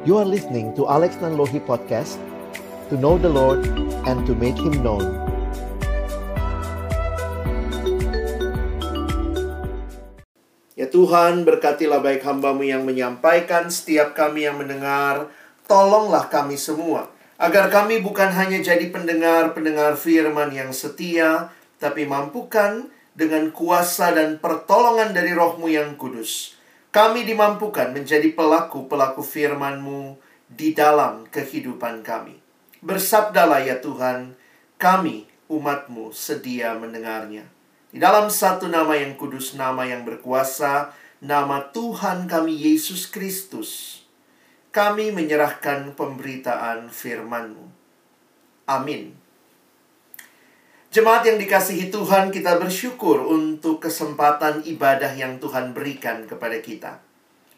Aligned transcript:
You 0.00 0.16
are 0.16 0.24
listening 0.24 0.72
to 0.80 0.88
Alex 0.88 1.20
Nanlohi 1.20 1.60
Podcast 1.60 2.16
To 2.88 2.96
know 2.96 3.20
the 3.20 3.28
Lord 3.28 3.68
and 4.08 4.24
to 4.24 4.32
make 4.32 4.56
Him 4.56 4.80
known 4.80 5.04
Ya 10.72 10.88
Tuhan, 10.88 11.44
berkatilah 11.44 12.00
baik 12.00 12.24
hambamu 12.24 12.64
yang 12.64 12.88
menyampaikan, 12.88 13.68
setiap 13.68 14.16
kami 14.16 14.48
yang 14.48 14.56
mendengar, 14.56 15.28
tolonglah 15.68 16.32
kami 16.32 16.56
semua. 16.56 17.12
Agar 17.36 17.68
kami 17.68 18.00
bukan 18.00 18.32
hanya 18.32 18.56
jadi 18.64 18.88
pendengar-pendengar 18.88 20.00
firman 20.00 20.48
yang 20.56 20.72
setia, 20.72 21.52
tapi 21.76 22.08
mampukan 22.08 22.88
dengan 23.12 23.52
kuasa 23.52 24.16
dan 24.16 24.40
pertolongan 24.40 25.12
dari 25.12 25.36
rohmu 25.36 25.68
yang 25.68 26.00
kudus. 26.00 26.59
Kami 26.90 27.22
dimampukan 27.22 27.94
menjadi 27.94 28.34
pelaku-pelaku 28.34 29.22
firman-Mu 29.22 30.18
di 30.50 30.74
dalam 30.74 31.22
kehidupan 31.30 32.02
kami. 32.02 32.34
Bersabdalah 32.82 33.62
ya 33.62 33.78
Tuhan, 33.78 34.34
kami 34.74 35.30
umat-Mu 35.46 36.10
sedia 36.10 36.74
mendengarnya. 36.74 37.46
Di 37.94 38.02
dalam 38.02 38.26
satu 38.26 38.66
nama 38.66 38.98
yang 38.98 39.14
kudus, 39.14 39.54
nama 39.54 39.86
yang 39.86 40.02
berkuasa, 40.02 40.90
nama 41.22 41.70
Tuhan 41.70 42.26
kami 42.26 42.58
Yesus 42.58 43.06
Kristus, 43.06 44.02
kami 44.74 45.14
menyerahkan 45.14 45.94
pemberitaan 45.94 46.90
firman-Mu. 46.90 47.70
Amin. 48.66 49.19
Jemaat 50.90 51.22
yang 51.22 51.38
dikasihi 51.38 51.86
Tuhan, 51.86 52.34
kita 52.34 52.58
bersyukur 52.58 53.22
untuk 53.22 53.78
kesempatan 53.78 54.66
ibadah 54.66 55.14
yang 55.14 55.38
Tuhan 55.38 55.70
berikan 55.70 56.26
kepada 56.26 56.58
kita. 56.58 56.98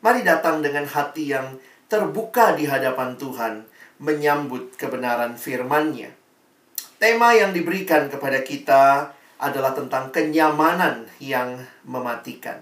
Mari 0.04 0.20
datang 0.20 0.60
dengan 0.60 0.84
hati 0.84 1.32
yang 1.32 1.56
terbuka 1.88 2.52
di 2.52 2.68
hadapan 2.68 3.16
Tuhan, 3.16 3.64
menyambut 4.04 4.76
kebenaran 4.76 5.40
firman-Nya. 5.40 6.12
Tema 7.00 7.32
yang 7.32 7.56
diberikan 7.56 8.12
kepada 8.12 8.44
kita 8.44 9.16
adalah 9.40 9.72
tentang 9.72 10.12
kenyamanan 10.12 11.08
yang 11.16 11.56
mematikan. 11.88 12.60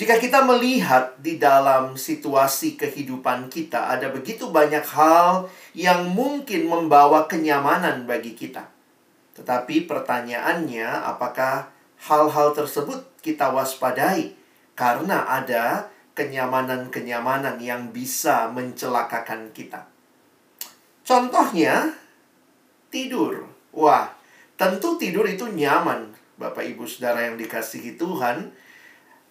Jika 0.00 0.16
kita 0.16 0.48
melihat 0.48 1.12
di 1.20 1.36
dalam 1.36 2.00
situasi 2.00 2.80
kehidupan 2.80 3.52
kita, 3.52 3.92
ada 3.92 4.08
begitu 4.08 4.48
banyak 4.48 4.88
hal 4.96 5.52
yang 5.76 6.08
mungkin 6.08 6.72
membawa 6.72 7.28
kenyamanan 7.28 8.08
bagi 8.08 8.32
kita. 8.32 8.73
Tetapi 9.34 9.90
pertanyaannya, 9.90 10.86
apakah 10.86 11.70
hal-hal 12.06 12.54
tersebut 12.54 13.02
kita 13.20 13.50
waspadai? 13.50 14.34
Karena 14.74 15.26
ada 15.26 15.90
kenyamanan-kenyamanan 16.14 17.58
yang 17.58 17.90
bisa 17.90 18.50
mencelakakan 18.50 19.50
kita. 19.50 19.86
Contohnya, 21.02 21.94
tidur. 22.90 23.50
Wah, 23.74 24.14
Tentu 24.54 24.94
tidur 24.94 25.26
itu 25.26 25.50
nyaman, 25.50 26.14
Bapak 26.38 26.62
Ibu 26.62 26.86
Saudara 26.86 27.26
yang 27.26 27.34
dikasihi 27.34 27.98
Tuhan. 27.98 28.54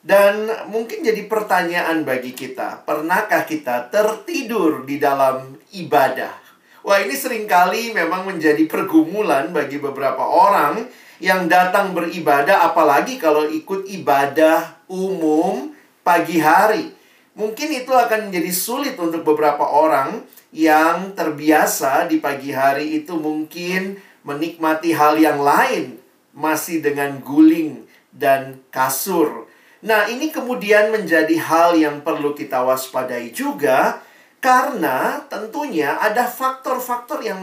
Dan 0.04 0.52
mungkin 0.68 1.00
jadi 1.00 1.32
pertanyaan 1.32 2.04
bagi 2.04 2.36
kita, 2.36 2.84
pernahkah 2.84 3.48
kita 3.48 3.88
tertidur 3.88 4.84
di 4.84 5.00
dalam 5.00 5.56
ibadah? 5.72 6.43
Wah, 6.84 7.00
ini 7.00 7.16
sering 7.16 7.48
kali 7.48 7.96
memang 7.96 8.28
menjadi 8.28 8.68
pergumulan 8.68 9.56
bagi 9.56 9.80
beberapa 9.80 10.20
orang 10.20 10.84
yang 11.24 11.48
datang 11.48 11.96
beribadah, 11.96 12.68
apalagi 12.68 13.16
kalau 13.16 13.48
ikut 13.48 13.88
ibadah 13.88 14.84
umum 14.92 15.72
pagi 16.04 16.44
hari. 16.44 16.92
Mungkin 17.40 17.72
itu 17.72 17.88
akan 17.96 18.28
menjadi 18.28 18.52
sulit 18.52 19.00
untuk 19.00 19.24
beberapa 19.24 19.64
orang 19.64 20.28
yang 20.52 21.16
terbiasa 21.16 22.12
di 22.12 22.20
pagi 22.20 22.52
hari 22.52 23.00
itu 23.00 23.16
mungkin 23.16 23.96
menikmati 24.28 24.92
hal 24.92 25.16
yang 25.16 25.40
lain 25.40 25.98
masih 26.36 26.84
dengan 26.84 27.24
guling 27.24 27.88
dan 28.12 28.60
kasur. 28.70 29.48
Nah, 29.88 30.12
ini 30.12 30.36
kemudian 30.36 30.92
menjadi 30.92 31.40
hal 31.40 31.80
yang 31.80 32.04
perlu 32.04 32.36
kita 32.36 32.60
waspadai 32.60 33.32
juga 33.32 34.04
karena 34.44 35.24
tentunya 35.32 35.96
ada 35.96 36.28
faktor-faktor 36.28 37.24
yang 37.24 37.40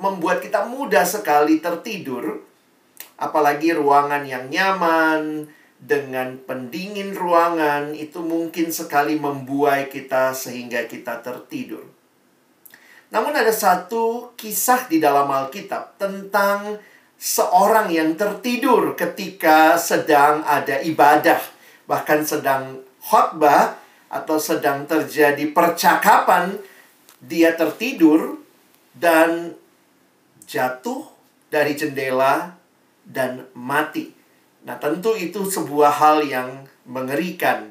membuat 0.00 0.40
kita 0.40 0.64
mudah 0.64 1.04
sekali 1.04 1.60
tertidur. 1.60 2.40
Apalagi 3.20 3.76
ruangan 3.76 4.24
yang 4.24 4.48
nyaman 4.48 5.44
dengan 5.76 6.40
pendingin 6.48 7.12
ruangan 7.12 7.92
itu 7.92 8.24
mungkin 8.24 8.72
sekali 8.72 9.20
membuai 9.20 9.92
kita 9.92 10.32
sehingga 10.32 10.88
kita 10.88 11.20
tertidur. 11.20 11.84
Namun 13.12 13.36
ada 13.36 13.52
satu 13.52 14.32
kisah 14.32 14.88
di 14.88 14.96
dalam 14.96 15.28
Alkitab 15.28 16.00
tentang 16.00 16.80
seorang 17.20 17.92
yang 17.92 18.16
tertidur 18.16 18.96
ketika 18.96 19.76
sedang 19.76 20.40
ada 20.48 20.80
ibadah, 20.80 21.44
bahkan 21.84 22.24
sedang 22.24 22.80
khotbah 23.04 23.79
atau 24.10 24.36
sedang 24.42 24.84
terjadi 24.90 25.54
percakapan, 25.54 26.58
dia 27.22 27.54
tertidur 27.54 28.42
dan 28.92 29.54
jatuh 30.50 31.06
dari 31.46 31.78
jendela 31.78 32.58
dan 33.06 33.46
mati. 33.54 34.10
Nah, 34.66 34.76
tentu 34.82 35.14
itu 35.14 35.46
sebuah 35.46 35.94
hal 36.02 36.26
yang 36.26 36.66
mengerikan. 36.84 37.70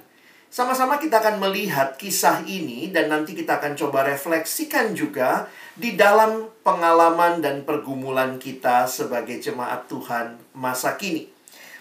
Sama-sama 0.50 0.98
kita 0.98 1.22
akan 1.22 1.38
melihat 1.38 1.94
kisah 1.94 2.42
ini 2.42 2.90
dan 2.90 3.14
nanti 3.14 3.38
kita 3.38 3.62
akan 3.62 3.78
coba 3.78 4.02
refleksikan 4.10 4.98
juga 4.98 5.46
di 5.78 5.94
dalam 5.94 6.50
pengalaman 6.66 7.38
dan 7.38 7.62
pergumulan 7.62 8.42
kita 8.42 8.90
sebagai 8.90 9.38
jemaat 9.38 9.86
Tuhan 9.86 10.42
masa 10.58 10.98
kini. 10.98 11.39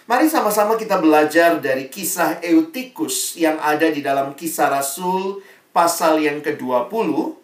Mari 0.09 0.25
sama-sama 0.25 0.73
kita 0.73 0.97
belajar 0.97 1.61
dari 1.61 1.85
kisah 1.85 2.41
Eutikus 2.41 3.37
yang 3.37 3.61
ada 3.61 3.93
di 3.93 4.01
dalam 4.01 4.33
kisah 4.33 4.73
Rasul 4.73 5.45
pasal 5.69 6.17
yang 6.17 6.41
ke-20. 6.41 7.37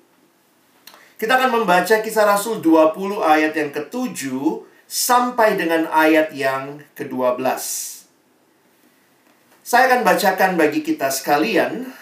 Kita 1.14 1.38
akan 1.38 1.62
membaca 1.62 2.02
kisah 2.02 2.26
Rasul 2.26 2.66
20 2.66 3.22
ayat 3.22 3.54
yang 3.54 3.70
ke-7 3.70 4.34
sampai 4.90 5.62
dengan 5.62 5.86
ayat 5.94 6.34
yang 6.34 6.82
ke-12. 6.98 7.38
Saya 9.62 9.84
akan 9.86 10.02
bacakan 10.02 10.58
bagi 10.58 10.82
kita 10.82 11.14
sekalian. 11.14 11.94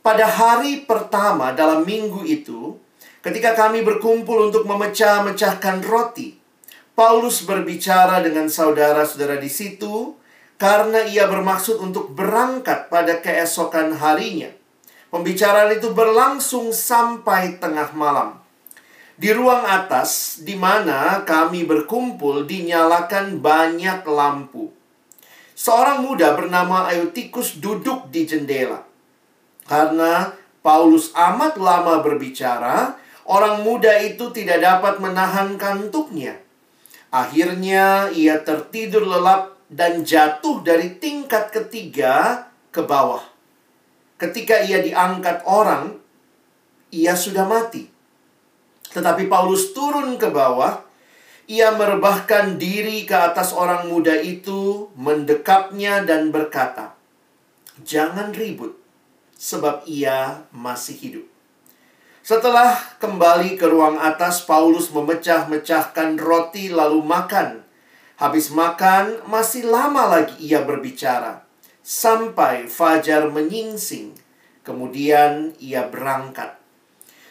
Pada 0.00 0.24
hari 0.24 0.88
pertama 0.88 1.52
dalam 1.52 1.84
minggu 1.84 2.24
itu, 2.24 2.72
ketika 3.20 3.52
kami 3.52 3.84
berkumpul 3.84 4.48
untuk 4.48 4.64
memecah-mecahkan 4.64 5.84
roti, 5.84 6.39
Paulus 7.00 7.48
berbicara 7.48 8.20
dengan 8.20 8.52
saudara-saudara 8.52 9.40
di 9.40 9.48
situ 9.48 10.20
karena 10.60 11.00
ia 11.08 11.24
bermaksud 11.24 11.80
untuk 11.80 12.12
berangkat 12.12 12.92
pada 12.92 13.24
keesokan 13.24 13.96
harinya. 13.96 14.52
Pembicaraan 15.08 15.72
itu 15.72 15.96
berlangsung 15.96 16.76
sampai 16.76 17.56
tengah 17.56 17.96
malam. 17.96 18.36
Di 19.16 19.32
ruang 19.32 19.64
atas, 19.64 20.44
di 20.44 20.60
mana 20.60 21.24
kami 21.24 21.64
berkumpul, 21.64 22.44
dinyalakan 22.44 23.40
banyak 23.40 24.04
lampu. 24.04 24.68
Seorang 25.56 26.04
muda 26.04 26.36
bernama 26.36 26.92
Eutikus 26.92 27.56
duduk 27.56 28.12
di 28.12 28.28
jendela. 28.28 28.84
Karena 29.64 30.36
Paulus 30.60 31.16
amat 31.16 31.56
lama 31.56 32.04
berbicara, 32.04 32.92
orang 33.24 33.64
muda 33.64 33.96
itu 34.04 34.28
tidak 34.36 34.60
dapat 34.60 35.00
menahan 35.00 35.56
kantuknya. 35.56 36.49
Akhirnya 37.10 38.10
ia 38.14 38.38
tertidur 38.42 39.02
lelap 39.02 39.58
dan 39.66 40.06
jatuh 40.06 40.62
dari 40.62 40.98
tingkat 40.98 41.50
ketiga 41.50 42.46
ke 42.70 42.86
bawah. 42.86 43.22
Ketika 44.18 44.62
ia 44.62 44.82
diangkat 44.82 45.42
orang, 45.46 45.98
ia 46.94 47.14
sudah 47.18 47.46
mati. 47.46 47.90
Tetapi 48.90 49.30
Paulus 49.30 49.70
turun 49.74 50.18
ke 50.18 50.30
bawah 50.30 50.90
ia 51.50 51.74
merebahkan 51.74 52.62
diri 52.62 53.02
ke 53.02 53.10
atas 53.10 53.50
orang 53.50 53.90
muda 53.90 54.14
itu, 54.14 54.86
mendekapnya 54.94 56.06
dan 56.06 56.30
berkata, 56.30 56.94
"Jangan 57.82 58.30
ribut, 58.30 58.78
sebab 59.34 59.82
ia 59.90 60.46
masih 60.54 60.94
hidup." 60.94 61.29
Setelah 62.30 62.78
kembali 63.02 63.58
ke 63.58 63.66
ruang 63.66 63.98
atas, 63.98 64.46
Paulus 64.46 64.94
memecah-mecahkan 64.94 66.14
roti 66.14 66.70
lalu 66.70 67.02
makan. 67.02 67.66
Habis 68.22 68.54
makan, 68.54 69.26
masih 69.26 69.66
lama 69.66 70.06
lagi 70.06 70.38
ia 70.38 70.62
berbicara. 70.62 71.42
Sampai 71.82 72.70
fajar 72.70 73.26
menyingsing. 73.34 74.14
Kemudian 74.62 75.58
ia 75.58 75.90
berangkat. 75.90 76.54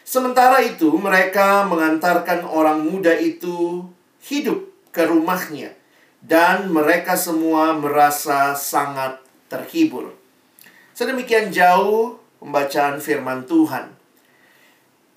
Sementara 0.04 0.60
itu, 0.60 0.92
mereka 1.00 1.64
mengantarkan 1.64 2.44
orang 2.44 2.84
muda 2.84 3.16
itu 3.16 3.88
hidup 4.28 4.68
ke 4.92 5.08
rumahnya, 5.08 5.72
dan 6.20 6.68
mereka 6.68 7.16
semua 7.16 7.72
merasa 7.72 8.52
sangat 8.52 9.16
terhibur. 9.48 10.12
Sedemikian 10.92 11.48
jauh 11.48 12.20
pembacaan 12.36 13.00
firman 13.00 13.48
Tuhan. 13.48 13.99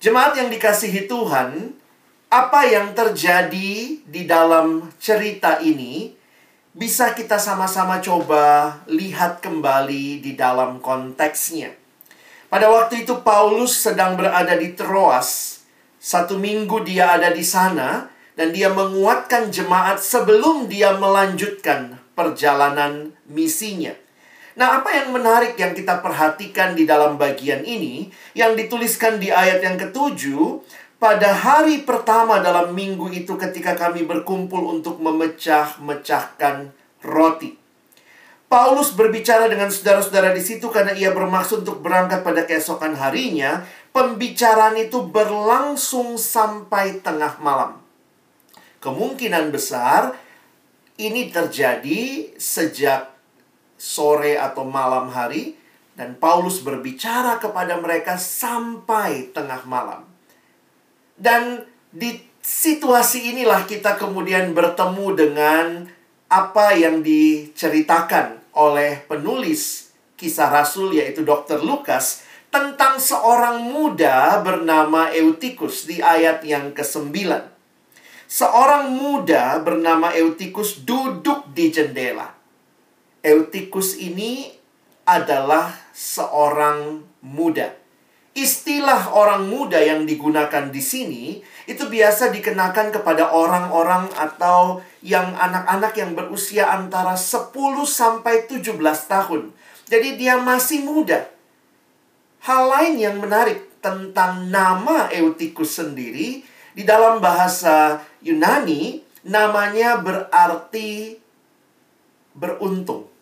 Jemaat 0.04 0.36
yang 0.36 0.52
dikasihi 0.52 1.08
Tuhan, 1.08 1.72
apa 2.28 2.60
yang 2.68 2.92
terjadi 2.92 4.04
di 4.04 4.22
dalam 4.28 4.92
cerita 5.00 5.64
ini 5.64 6.12
bisa 6.76 7.16
kita 7.16 7.40
sama-sama 7.40 8.04
coba 8.04 8.76
lihat 8.84 9.40
kembali 9.40 10.20
di 10.20 10.36
dalam 10.36 10.84
konteksnya. 10.84 11.72
Pada 12.52 12.68
waktu 12.68 13.08
itu 13.08 13.24
Paulus 13.24 13.80
sedang 13.80 14.20
berada 14.20 14.52
di 14.60 14.76
Troas. 14.76 15.64
Satu 15.96 16.36
minggu 16.36 16.84
dia 16.84 17.16
ada 17.16 17.32
di 17.32 17.40
sana 17.40 18.12
dan 18.36 18.52
dia 18.52 18.68
menguatkan 18.68 19.48
jemaat 19.48 20.04
sebelum 20.04 20.68
dia 20.68 21.00
melanjutkan 21.00 21.96
perjalanan 22.12 23.16
misinya. 23.24 24.03
Nah, 24.54 24.78
apa 24.78 24.94
yang 24.94 25.10
menarik 25.10 25.58
yang 25.58 25.74
kita 25.74 25.98
perhatikan 25.98 26.78
di 26.78 26.86
dalam 26.86 27.18
bagian 27.18 27.66
ini, 27.66 28.06
yang 28.38 28.54
dituliskan 28.54 29.18
di 29.18 29.34
ayat 29.34 29.58
yang 29.58 29.74
ketujuh, 29.74 30.62
pada 31.02 31.34
hari 31.34 31.82
pertama 31.82 32.38
dalam 32.38 32.70
minggu 32.70 33.10
itu 33.10 33.34
ketika 33.34 33.74
kami 33.74 34.06
berkumpul 34.06 34.70
untuk 34.70 35.02
memecah-mecahkan 35.02 36.70
roti. 37.02 37.60
Paulus 38.46 38.94
berbicara 38.94 39.50
dengan 39.50 39.66
saudara-saudara 39.66 40.30
di 40.30 40.38
situ 40.38 40.70
karena 40.70 40.94
ia 40.94 41.10
bermaksud 41.10 41.66
untuk 41.66 41.82
berangkat 41.82 42.22
pada 42.22 42.46
keesokan 42.46 42.94
harinya. 42.94 43.66
Pembicaraan 43.90 44.78
itu 44.78 45.02
berlangsung 45.10 46.14
sampai 46.14 47.02
tengah 47.02 47.42
malam. 47.42 47.82
Kemungkinan 48.78 49.50
besar 49.50 50.14
ini 50.94 51.34
terjadi 51.34 52.30
sejak 52.38 53.13
sore 53.78 54.38
atau 54.38 54.66
malam 54.66 55.10
hari 55.10 55.58
dan 55.94 56.18
Paulus 56.18 56.62
berbicara 56.62 57.38
kepada 57.38 57.78
mereka 57.78 58.18
sampai 58.18 59.30
tengah 59.30 59.62
malam. 59.66 60.02
Dan 61.14 61.62
di 61.94 62.18
situasi 62.42 63.30
inilah 63.30 63.62
kita 63.64 63.94
kemudian 63.94 64.50
bertemu 64.50 65.06
dengan 65.14 65.66
apa 66.26 66.74
yang 66.74 66.98
diceritakan 67.00 68.42
oleh 68.58 69.06
penulis 69.06 69.94
kisah 70.18 70.50
Rasul 70.50 70.98
yaitu 70.98 71.22
Dr. 71.22 71.62
Lukas 71.62 72.26
tentang 72.50 72.98
seorang 72.98 73.62
muda 73.62 74.42
bernama 74.42 75.10
Eutikus 75.14 75.86
di 75.86 76.02
ayat 76.02 76.42
yang 76.42 76.74
ke-9. 76.74 77.14
Seorang 78.26 78.90
muda 78.94 79.62
bernama 79.62 80.10
Eutikus 80.14 80.82
duduk 80.82 81.50
di 81.54 81.70
jendela. 81.70 82.33
Eutikus 83.24 83.96
ini 83.96 84.52
adalah 85.08 85.72
seorang 85.96 87.00
muda. 87.24 87.72
Istilah 88.36 89.16
orang 89.16 89.48
muda 89.48 89.80
yang 89.80 90.04
digunakan 90.04 90.68
di 90.68 90.84
sini 90.84 91.40
itu 91.64 91.88
biasa 91.88 92.28
dikenakan 92.28 92.92
kepada 92.92 93.32
orang-orang 93.32 94.12
atau 94.12 94.84
yang 95.00 95.32
anak-anak 95.40 95.96
yang 95.96 96.12
berusia 96.12 96.68
antara 96.68 97.16
10 97.16 97.48
sampai 97.88 98.44
17 98.44 98.76
tahun. 99.08 99.56
Jadi 99.88 100.20
dia 100.20 100.36
masih 100.36 100.84
muda. 100.84 101.24
Hal 102.44 102.68
lain 102.68 103.00
yang 103.00 103.16
menarik 103.24 103.80
tentang 103.80 104.52
nama 104.52 105.08
Eutikus 105.08 105.80
sendiri 105.80 106.44
di 106.76 106.82
dalam 106.84 107.24
bahasa 107.24 108.04
Yunani 108.20 109.00
namanya 109.24 109.96
berarti 109.96 111.16
beruntung 112.36 113.13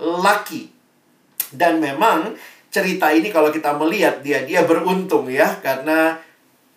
laki. 0.00 0.72
Dan 1.52 1.78
memang 1.78 2.34
cerita 2.72 3.12
ini 3.12 3.28
kalau 3.28 3.52
kita 3.52 3.76
melihat 3.76 4.24
dia 4.24 4.46
dia 4.46 4.64
beruntung 4.64 5.28
ya 5.28 5.58
karena 5.60 6.16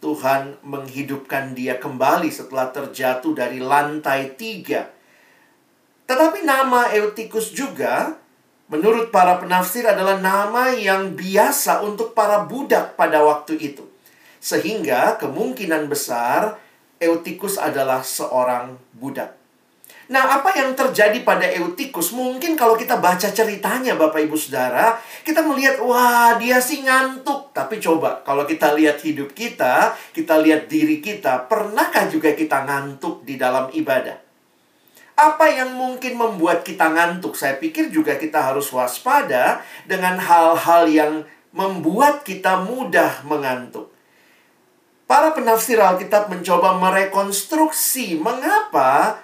Tuhan 0.04 0.60
menghidupkan 0.68 1.56
dia 1.56 1.80
kembali 1.80 2.28
setelah 2.28 2.68
terjatuh 2.76 3.32
dari 3.32 3.64
lantai 3.64 4.36
tiga. 4.36 4.92
Tetapi 6.04 6.44
nama 6.44 6.92
Eutikus 6.92 7.56
juga 7.56 8.20
menurut 8.68 9.16
para 9.16 9.40
penafsir 9.40 9.88
adalah 9.88 10.20
nama 10.20 10.76
yang 10.76 11.16
biasa 11.16 11.80
untuk 11.88 12.12
para 12.12 12.44
budak 12.44 13.00
pada 13.00 13.24
waktu 13.24 13.56
itu. 13.56 13.88
Sehingga 14.44 15.16
kemungkinan 15.24 15.88
besar 15.88 16.60
Eutikus 17.00 17.56
adalah 17.56 18.04
seorang 18.04 18.76
budak. 18.92 19.43
Nah, 20.14 20.38
apa 20.38 20.54
yang 20.54 20.78
terjadi 20.78 21.26
pada 21.26 21.50
Eutikus? 21.58 22.14
Mungkin 22.14 22.54
kalau 22.54 22.78
kita 22.78 23.02
baca 23.02 23.34
ceritanya 23.34 23.98
Bapak 23.98 24.22
Ibu 24.22 24.38
Saudara, 24.38 25.02
kita 25.26 25.42
melihat 25.42 25.82
wah, 25.82 26.38
dia 26.38 26.62
sih 26.62 26.86
ngantuk. 26.86 27.50
Tapi 27.50 27.82
coba 27.82 28.22
kalau 28.22 28.46
kita 28.46 28.78
lihat 28.78 29.02
hidup 29.02 29.34
kita, 29.34 29.98
kita 30.14 30.38
lihat 30.38 30.70
diri 30.70 31.02
kita, 31.02 31.50
pernahkah 31.50 32.06
juga 32.14 32.30
kita 32.38 32.62
ngantuk 32.62 33.26
di 33.26 33.42
dalam 33.42 33.74
ibadah? 33.74 34.22
Apa 35.18 35.50
yang 35.50 35.74
mungkin 35.74 36.14
membuat 36.14 36.62
kita 36.62 36.94
ngantuk? 36.94 37.34
Saya 37.34 37.58
pikir 37.58 37.90
juga 37.90 38.14
kita 38.14 38.54
harus 38.54 38.70
waspada 38.70 39.66
dengan 39.90 40.22
hal-hal 40.22 40.94
yang 40.94 41.26
membuat 41.58 42.22
kita 42.22 42.62
mudah 42.62 43.26
mengantuk. 43.26 43.90
Para 45.10 45.34
penafsir 45.34 45.82
Alkitab 45.82 46.30
mencoba 46.30 46.78
merekonstruksi 46.78 48.22
mengapa 48.22 49.18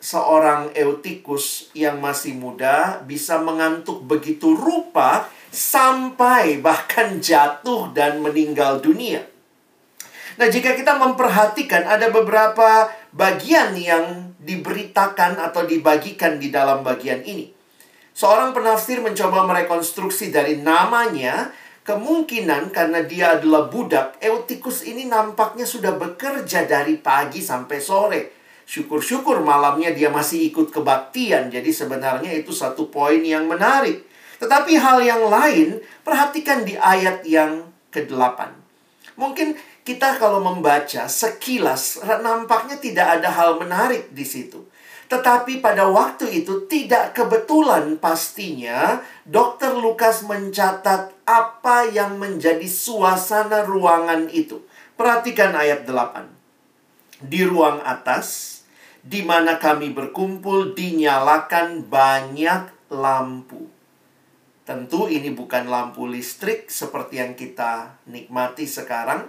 seorang 0.00 0.72
Eutikus 0.72 1.68
yang 1.76 2.00
masih 2.00 2.32
muda 2.32 3.04
bisa 3.04 3.36
mengantuk 3.36 4.00
begitu 4.08 4.56
rupa 4.56 5.28
sampai 5.52 6.58
bahkan 6.58 7.20
jatuh 7.20 7.92
dan 7.92 8.24
meninggal 8.24 8.80
dunia. 8.80 9.28
Nah, 10.40 10.48
jika 10.48 10.72
kita 10.72 10.96
memperhatikan 10.96 11.84
ada 11.84 12.08
beberapa 12.08 12.88
bagian 13.12 13.76
yang 13.76 14.32
diberitakan 14.40 15.36
atau 15.36 15.68
dibagikan 15.68 16.40
di 16.40 16.48
dalam 16.48 16.80
bagian 16.80 17.20
ini. 17.28 17.52
Seorang 18.16 18.56
penafsir 18.56 19.04
mencoba 19.04 19.44
merekonstruksi 19.44 20.32
dari 20.32 20.56
namanya, 20.56 21.52
kemungkinan 21.84 22.72
karena 22.72 23.04
dia 23.04 23.36
adalah 23.36 23.68
budak, 23.68 24.16
Eutikus 24.24 24.80
ini 24.88 25.04
nampaknya 25.04 25.68
sudah 25.68 25.92
bekerja 26.00 26.64
dari 26.64 26.96
pagi 26.96 27.44
sampai 27.44 27.78
sore 27.84 28.39
Syukur-syukur 28.70 29.42
malamnya 29.42 29.90
dia 29.90 30.14
masih 30.14 30.46
ikut 30.46 30.70
kebaktian. 30.70 31.50
Jadi 31.50 31.74
sebenarnya 31.74 32.30
itu 32.38 32.54
satu 32.54 32.86
poin 32.86 33.18
yang 33.18 33.50
menarik. 33.50 34.06
Tetapi 34.38 34.78
hal 34.78 35.02
yang 35.02 35.26
lain, 35.26 35.82
perhatikan 36.06 36.62
di 36.62 36.78
ayat 36.78 37.26
yang 37.26 37.66
ke-8. 37.90 38.54
Mungkin 39.18 39.58
kita 39.82 40.22
kalau 40.22 40.38
membaca 40.38 41.10
sekilas 41.10 41.98
nampaknya 42.22 42.78
tidak 42.78 43.18
ada 43.18 43.28
hal 43.34 43.58
menarik 43.58 44.14
di 44.14 44.22
situ. 44.22 44.70
Tetapi 45.10 45.58
pada 45.58 45.90
waktu 45.90 46.30
itu 46.30 46.70
tidak 46.70 47.18
kebetulan 47.18 47.98
pastinya 47.98 49.02
Dokter 49.26 49.74
Lukas 49.74 50.22
mencatat 50.22 51.10
apa 51.26 51.90
yang 51.90 52.22
menjadi 52.22 52.70
suasana 52.70 53.66
ruangan 53.66 54.30
itu. 54.30 54.62
Perhatikan 54.94 55.58
ayat 55.58 55.82
8. 55.82 57.26
Di 57.26 57.42
ruang 57.42 57.82
atas 57.82 58.49
di 59.00 59.24
mana 59.24 59.56
kami 59.56 59.92
berkumpul 59.96 60.76
dinyalakan 60.76 61.88
banyak 61.88 62.92
lampu. 62.92 63.68
Tentu 64.68 65.10
ini 65.10 65.32
bukan 65.32 65.66
lampu 65.66 66.06
listrik 66.06 66.68
seperti 66.68 67.18
yang 67.18 67.32
kita 67.34 67.96
nikmati 68.06 68.68
sekarang, 68.68 69.26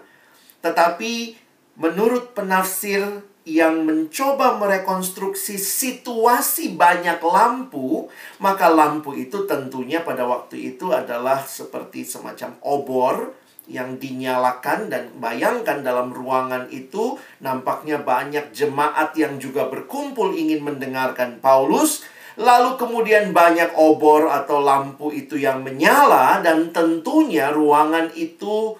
tetapi 0.61 1.33
menurut 1.79 2.37
penafsir 2.37 3.25
yang 3.41 3.89
mencoba 3.89 4.61
merekonstruksi 4.61 5.57
situasi 5.57 6.77
banyak 6.77 7.17
lampu, 7.25 8.05
maka 8.37 8.69
lampu 8.69 9.17
itu 9.17 9.49
tentunya 9.49 10.05
pada 10.05 10.29
waktu 10.29 10.77
itu 10.77 10.93
adalah 10.93 11.41
seperti 11.41 12.05
semacam 12.05 12.53
obor 12.61 13.33
yang 13.71 13.95
dinyalakan 13.95 14.91
dan 14.91 15.15
bayangkan 15.17 15.79
dalam 15.79 16.11
ruangan 16.11 16.67
itu 16.67 17.15
nampaknya 17.39 18.03
banyak 18.03 18.51
jemaat 18.51 19.15
yang 19.15 19.39
juga 19.39 19.71
berkumpul 19.71 20.35
ingin 20.35 20.61
mendengarkan 20.61 21.39
Paulus 21.39 22.03
lalu 22.35 22.75
kemudian 22.75 23.31
banyak 23.31 23.71
obor 23.79 24.27
atau 24.27 24.59
lampu 24.59 25.15
itu 25.15 25.39
yang 25.39 25.63
menyala 25.63 26.43
dan 26.43 26.75
tentunya 26.75 27.51
ruangan 27.51 28.11
itu 28.15 28.75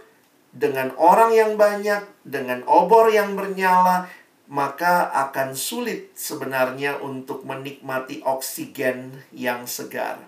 dengan 0.51 0.91
orang 0.99 1.31
yang 1.31 1.51
banyak 1.55 2.03
dengan 2.27 2.67
obor 2.67 3.07
yang 3.07 3.39
bernyala 3.39 4.11
maka 4.51 5.07
akan 5.31 5.55
sulit 5.55 6.11
sebenarnya 6.11 6.99
untuk 6.99 7.47
menikmati 7.47 8.19
oksigen 8.27 9.23
yang 9.31 9.63
segar. 9.63 10.19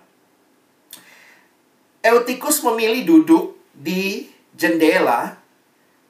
Eutikus 2.00 2.64
memilih 2.64 3.04
duduk 3.04 3.60
di 3.76 4.32
jendela 4.54 5.38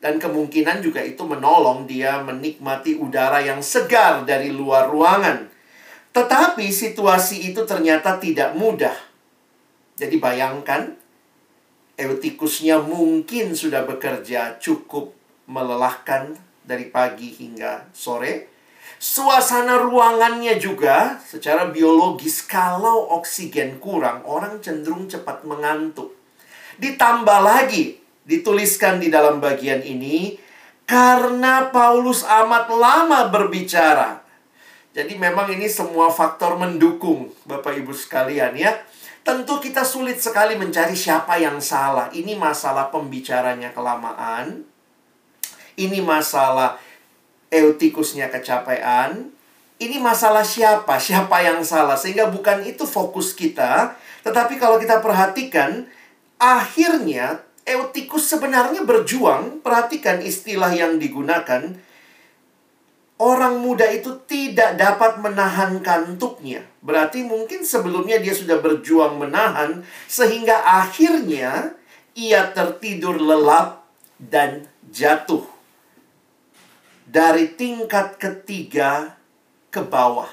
dan 0.04 0.20
kemungkinan 0.20 0.84
juga 0.84 1.00
itu 1.00 1.24
menolong 1.24 1.88
dia 1.88 2.20
menikmati 2.20 3.00
udara 3.00 3.40
yang 3.40 3.64
segar 3.64 4.28
dari 4.28 4.52
luar 4.52 4.92
ruangan. 4.92 5.48
Tetapi 6.12 6.68
situasi 6.68 7.50
itu 7.50 7.64
ternyata 7.64 8.20
tidak 8.20 8.54
mudah. 8.54 8.94
Jadi 9.96 10.20
bayangkan 10.20 10.94
Eutikusnya 11.94 12.82
mungkin 12.82 13.54
sudah 13.54 13.86
bekerja 13.86 14.58
cukup 14.58 15.14
melelahkan 15.46 16.34
dari 16.66 16.90
pagi 16.90 17.30
hingga 17.30 17.86
sore. 17.94 18.50
Suasana 18.98 19.78
ruangannya 19.78 20.58
juga 20.58 21.22
secara 21.22 21.70
biologis 21.70 22.42
kalau 22.42 23.14
oksigen 23.14 23.78
kurang, 23.78 24.26
orang 24.26 24.58
cenderung 24.58 25.06
cepat 25.06 25.46
mengantuk. 25.46 26.18
Ditambah 26.82 27.40
lagi, 27.46 28.03
dituliskan 28.24 29.00
di 29.00 29.12
dalam 29.12 29.38
bagian 29.38 29.84
ini, 29.84 30.40
karena 30.84 31.68
Paulus 31.72 32.24
amat 32.24 32.68
lama 32.72 33.28
berbicara. 33.32 34.20
Jadi 34.94 35.18
memang 35.18 35.50
ini 35.50 35.66
semua 35.66 36.06
faktor 36.12 36.54
mendukung 36.54 37.32
Bapak 37.48 37.74
Ibu 37.74 37.90
sekalian 37.90 38.54
ya. 38.54 38.78
Tentu 39.24 39.56
kita 39.58 39.82
sulit 39.82 40.20
sekali 40.20 40.54
mencari 40.54 40.92
siapa 40.92 41.40
yang 41.40 41.56
salah. 41.58 42.12
Ini 42.12 42.36
masalah 42.36 42.92
pembicaranya 42.92 43.72
kelamaan. 43.72 44.62
Ini 45.74 45.98
masalah 46.04 46.76
eutikusnya 47.50 48.30
kecapean. 48.30 49.32
Ini 49.80 49.98
masalah 49.98 50.46
siapa? 50.46 51.00
Siapa 51.00 51.42
yang 51.42 51.64
salah? 51.66 51.98
Sehingga 51.98 52.30
bukan 52.30 52.62
itu 52.62 52.86
fokus 52.86 53.34
kita. 53.34 53.98
Tetapi 54.22 54.60
kalau 54.60 54.78
kita 54.78 55.02
perhatikan, 55.02 55.88
akhirnya 56.38 57.42
Eutikus 57.64 58.28
sebenarnya 58.28 58.84
berjuang, 58.84 59.64
perhatikan 59.64 60.20
istilah 60.20 60.68
yang 60.76 61.00
digunakan. 61.00 61.72
Orang 63.16 63.64
muda 63.64 63.88
itu 63.88 64.20
tidak 64.28 64.76
dapat 64.76 65.16
menahan 65.24 65.80
kantuknya. 65.80 66.68
Berarti 66.84 67.24
mungkin 67.24 67.64
sebelumnya 67.64 68.20
dia 68.20 68.36
sudah 68.36 68.60
berjuang 68.60 69.16
menahan, 69.16 69.80
sehingga 70.04 70.60
akhirnya 70.60 71.72
ia 72.12 72.52
tertidur 72.52 73.16
lelap 73.16 73.88
dan 74.20 74.68
jatuh. 74.92 75.48
Dari 77.08 77.48
tingkat 77.56 78.20
ketiga 78.20 79.16
ke 79.72 79.80
bawah. 79.80 80.28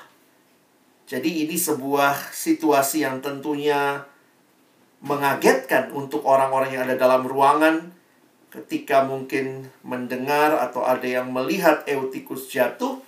Jadi 1.08 1.48
ini 1.48 1.56
sebuah 1.56 2.32
situasi 2.32 3.04
yang 3.08 3.24
tentunya 3.24 4.11
mengagetkan 5.02 5.90
untuk 5.92 6.22
orang-orang 6.30 6.78
yang 6.78 6.86
ada 6.86 6.98
dalam 6.98 7.26
ruangan 7.26 7.90
ketika 8.54 9.02
mungkin 9.02 9.72
mendengar 9.82 10.60
atau 10.62 10.86
ada 10.86 11.08
yang 11.08 11.32
melihat 11.34 11.82
Eutikus 11.90 12.52
jatuh 12.52 13.02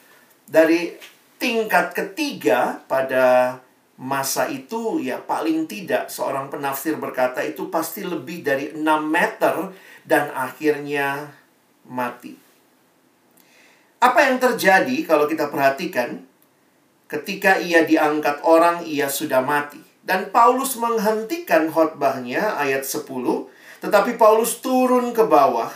dari 0.50 0.95
tingkat 1.38 1.93
ketiga 1.93 2.81
pada 2.88 3.59
masa 4.00 4.50
itu 4.50 4.97
ya 5.03 5.21
paling 5.21 5.69
tidak 5.69 6.09
seorang 6.09 6.50
penafsir 6.50 6.97
berkata 6.97 7.45
itu 7.45 7.69
pasti 7.69 8.01
lebih 8.01 8.41
dari 8.41 8.73
6 8.73 8.81
meter 9.05 9.69
dan 10.01 10.33
akhirnya 10.33 11.29
mati. 11.85 12.33
Apa 14.01 14.27
yang 14.27 14.41
terjadi 14.41 15.05
kalau 15.05 15.29
kita 15.29 15.47
perhatikan 15.47 16.25
ketika 17.07 17.62
ia 17.62 17.85
diangkat 17.85 18.41
orang 18.41 18.83
ia 18.83 19.07
sudah 19.07 19.45
mati. 19.45 19.92
Dan 20.03 20.36
Paulus 20.36 20.75
menghentikan 20.75 21.72
khotbahnya 21.72 22.60
ayat 22.60 22.83
10, 22.83 23.07
tetapi 23.79 24.19
Paulus 24.19 24.60
turun 24.60 25.15
ke 25.15 25.24
bawah. 25.24 25.72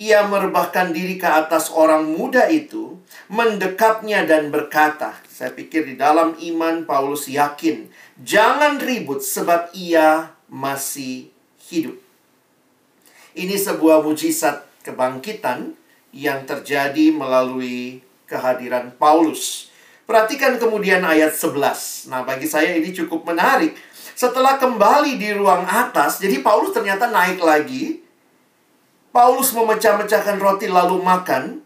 Ia 0.00 0.26
merebahkan 0.26 0.90
diri 0.90 1.20
ke 1.20 1.28
atas 1.28 1.70
orang 1.70 2.10
muda 2.10 2.50
itu, 2.50 2.98
mendekapnya 3.30 4.26
dan 4.26 4.50
berkata, 4.50 5.14
saya 5.30 5.54
pikir 5.54 5.86
di 5.86 5.94
dalam 5.94 6.34
iman 6.34 6.82
Paulus 6.82 7.30
yakin, 7.30 7.86
jangan 8.18 8.82
ribut 8.82 9.22
sebab 9.22 9.70
ia 9.76 10.34
masih 10.50 11.30
hidup. 11.70 11.94
Ini 13.38 13.54
sebuah 13.54 14.02
mujizat 14.02 14.66
kebangkitan 14.82 15.78
yang 16.10 16.42
terjadi 16.42 17.14
melalui 17.14 18.02
kehadiran 18.26 18.90
Paulus. 18.98 19.69
Perhatikan 20.10 20.58
kemudian 20.58 21.06
ayat 21.06 21.30
11. 21.30 22.10
Nah, 22.10 22.26
bagi 22.26 22.42
saya 22.42 22.74
ini 22.74 22.90
cukup 22.90 23.30
menarik. 23.30 23.78
Setelah 24.18 24.58
kembali 24.58 25.14
di 25.14 25.30
ruang 25.30 25.62
atas, 25.62 26.18
jadi 26.18 26.42
Paulus 26.42 26.74
ternyata 26.74 27.06
naik 27.06 27.38
lagi. 27.38 28.02
Paulus 29.14 29.54
memecah-mecahkan 29.54 30.42
roti 30.42 30.66
lalu 30.66 30.98
makan. 30.98 31.62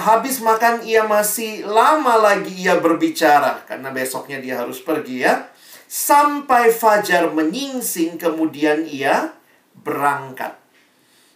Habis 0.00 0.40
makan 0.40 0.80
ia 0.80 1.04
masih 1.04 1.68
lama 1.68 2.16
lagi 2.16 2.56
ia 2.56 2.80
berbicara 2.80 3.68
karena 3.68 3.92
besoknya 3.92 4.40
dia 4.40 4.56
harus 4.56 4.80
pergi 4.80 5.20
ya. 5.20 5.52
Sampai 5.84 6.72
fajar 6.72 7.28
menyingsing 7.36 8.16
kemudian 8.16 8.88
ia 8.88 9.36
berangkat. 9.76 10.56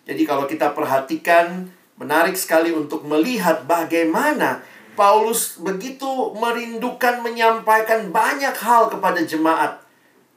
Jadi 0.08 0.22
kalau 0.24 0.48
kita 0.48 0.72
perhatikan 0.72 1.68
menarik 2.00 2.40
sekali 2.40 2.72
untuk 2.72 3.04
melihat 3.04 3.68
bagaimana 3.68 4.64
Paulus 4.94 5.58
begitu 5.58 6.06
merindukan 6.38 7.22
menyampaikan 7.22 8.14
banyak 8.14 8.54
hal 8.54 8.90
kepada 8.90 9.22
jemaat 9.26 9.82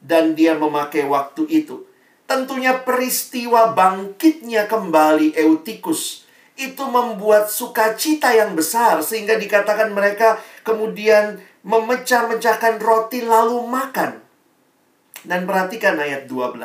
dan 0.02 0.34
dia 0.34 0.58
memakai 0.58 1.06
waktu 1.06 1.46
itu. 1.50 1.86
Tentunya 2.28 2.76
peristiwa 2.84 3.72
bangkitnya 3.72 4.68
kembali 4.68 5.38
Eutikus 5.40 6.28
itu 6.58 6.84
membuat 6.90 7.54
sukacita 7.54 8.34
yang 8.34 8.58
besar 8.58 9.00
sehingga 9.06 9.38
dikatakan 9.38 9.94
mereka 9.94 10.42
kemudian 10.66 11.38
memecah-mecahkan 11.62 12.82
roti 12.82 13.24
lalu 13.24 13.64
makan. 13.70 14.20
Dan 15.22 15.46
perhatikan 15.46 16.02
ayat 16.02 16.26
12. 16.26 16.58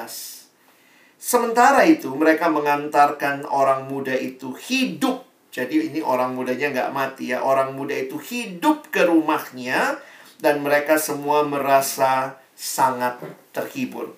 Sementara 1.23 1.87
itu 1.87 2.11
mereka 2.19 2.51
mengantarkan 2.51 3.47
orang 3.47 3.87
muda 3.87 4.17
itu 4.17 4.59
hidup 4.59 5.23
jadi 5.53 5.93
ini 5.93 6.01
orang 6.01 6.33
mudanya 6.33 6.73
nggak 6.73 6.93
mati 6.97 7.37
ya. 7.37 7.45
Orang 7.45 7.77
muda 7.77 7.93
itu 7.93 8.17
hidup 8.17 8.89
ke 8.89 9.05
rumahnya 9.05 10.01
dan 10.41 10.65
mereka 10.65 10.97
semua 10.97 11.45
merasa 11.45 12.41
sangat 12.57 13.21
terhibur. 13.53 14.17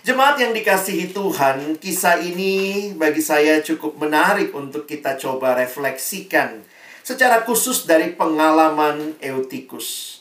Jemaat 0.00 0.40
yang 0.40 0.56
dikasihi 0.56 1.12
Tuhan, 1.12 1.76
kisah 1.76 2.16
ini 2.24 2.88
bagi 2.96 3.20
saya 3.20 3.60
cukup 3.60 4.00
menarik 4.00 4.56
untuk 4.56 4.88
kita 4.88 5.20
coba 5.20 5.52
refleksikan 5.52 6.64
secara 7.04 7.44
khusus 7.44 7.84
dari 7.84 8.16
pengalaman 8.16 9.20
Eutikus. 9.20 10.19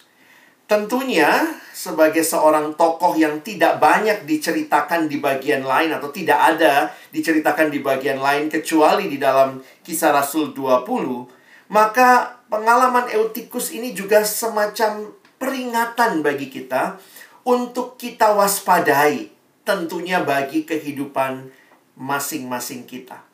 Tentunya 0.70 1.58
sebagai 1.74 2.22
seorang 2.22 2.78
tokoh 2.78 3.18
yang 3.18 3.42
tidak 3.42 3.82
banyak 3.82 4.22
diceritakan 4.30 5.10
di 5.10 5.18
bagian 5.18 5.66
lain 5.66 5.90
atau 5.98 6.14
tidak 6.14 6.38
ada 6.38 6.94
diceritakan 7.10 7.74
di 7.74 7.82
bagian 7.82 8.22
lain 8.22 8.54
kecuali 8.54 9.10
di 9.10 9.18
dalam 9.18 9.58
kisah 9.82 10.14
Rasul 10.14 10.54
20, 10.54 11.74
maka 11.74 12.38
pengalaman 12.54 13.10
Eutikus 13.10 13.74
ini 13.74 13.98
juga 13.98 14.22
semacam 14.22 15.10
peringatan 15.42 16.22
bagi 16.22 16.54
kita 16.54 17.02
untuk 17.50 17.98
kita 17.98 18.38
waspadai 18.38 19.34
tentunya 19.66 20.22
bagi 20.22 20.70
kehidupan 20.70 21.50
masing-masing 21.98 22.86
kita. 22.86 23.26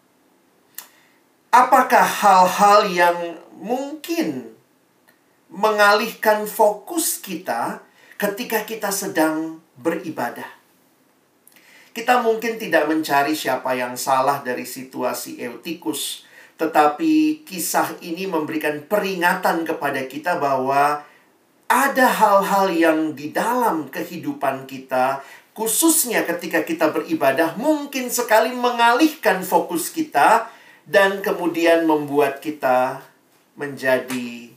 Apakah 1.51 2.08
hal-hal 2.08 2.88
yang 2.88 3.18
mungkin 3.60 4.55
mengalihkan 5.56 6.44
fokus 6.44 7.24
kita 7.24 7.80
ketika 8.20 8.68
kita 8.68 8.92
sedang 8.92 9.64
beribadah. 9.80 10.48
Kita 11.96 12.20
mungkin 12.20 12.60
tidak 12.60 12.92
mencari 12.92 13.32
siapa 13.32 13.72
yang 13.72 13.96
salah 13.96 14.44
dari 14.44 14.68
situasi 14.68 15.40
Eutikus, 15.40 16.28
tetapi 16.60 17.48
kisah 17.48 17.96
ini 18.04 18.28
memberikan 18.28 18.84
peringatan 18.84 19.64
kepada 19.64 20.04
kita 20.04 20.36
bahwa 20.36 21.08
ada 21.72 22.08
hal-hal 22.12 22.68
yang 22.76 23.00
di 23.16 23.32
dalam 23.32 23.88
kehidupan 23.88 24.68
kita, 24.68 25.24
khususnya 25.56 26.28
ketika 26.28 26.68
kita 26.68 26.92
beribadah, 26.92 27.56
mungkin 27.56 28.12
sekali 28.12 28.52
mengalihkan 28.52 29.40
fokus 29.40 29.88
kita 29.88 30.52
dan 30.84 31.24
kemudian 31.24 31.88
membuat 31.88 32.44
kita 32.44 33.00
menjadi 33.56 34.55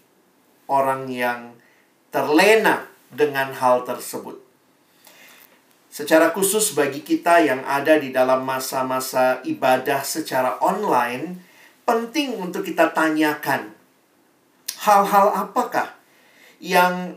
orang 0.68 1.08
yang 1.08 1.56
terlena 2.12 2.86
dengan 3.08 3.52
hal 3.56 3.88
tersebut. 3.88 4.36
Secara 5.88 6.30
khusus 6.30 6.76
bagi 6.76 7.00
kita 7.00 7.42
yang 7.42 7.64
ada 7.64 7.96
di 7.96 8.12
dalam 8.12 8.44
masa-masa 8.44 9.40
ibadah 9.42 10.04
secara 10.04 10.60
online, 10.60 11.40
penting 11.88 12.36
untuk 12.36 12.62
kita 12.62 12.92
tanyakan 12.92 13.72
hal-hal 14.84 15.32
apakah 15.34 15.96
yang 16.60 17.16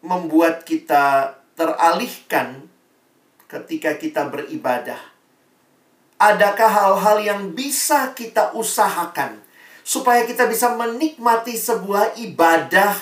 membuat 0.00 0.62
kita 0.62 1.36
teralihkan 1.58 2.70
ketika 3.50 3.98
kita 3.98 4.30
beribadah. 4.30 4.98
Adakah 6.22 6.70
hal-hal 6.70 7.18
yang 7.20 7.40
bisa 7.52 8.14
kita 8.14 8.54
usahakan 8.54 9.41
supaya 9.82 10.22
kita 10.26 10.46
bisa 10.46 10.74
menikmati 10.78 11.58
sebuah 11.58 12.18
ibadah 12.18 12.94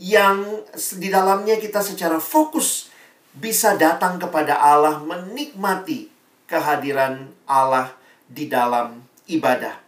yang 0.00 0.64
di 0.96 1.12
dalamnya 1.12 1.60
kita 1.60 1.84
secara 1.84 2.16
fokus 2.16 2.88
bisa 3.36 3.76
datang 3.76 4.16
kepada 4.16 4.58
Allah 4.58 4.98
menikmati 5.02 6.10
kehadiran 6.50 7.30
Allah 7.46 7.94
di 8.26 8.50
dalam 8.50 9.02
ibadah. 9.30 9.78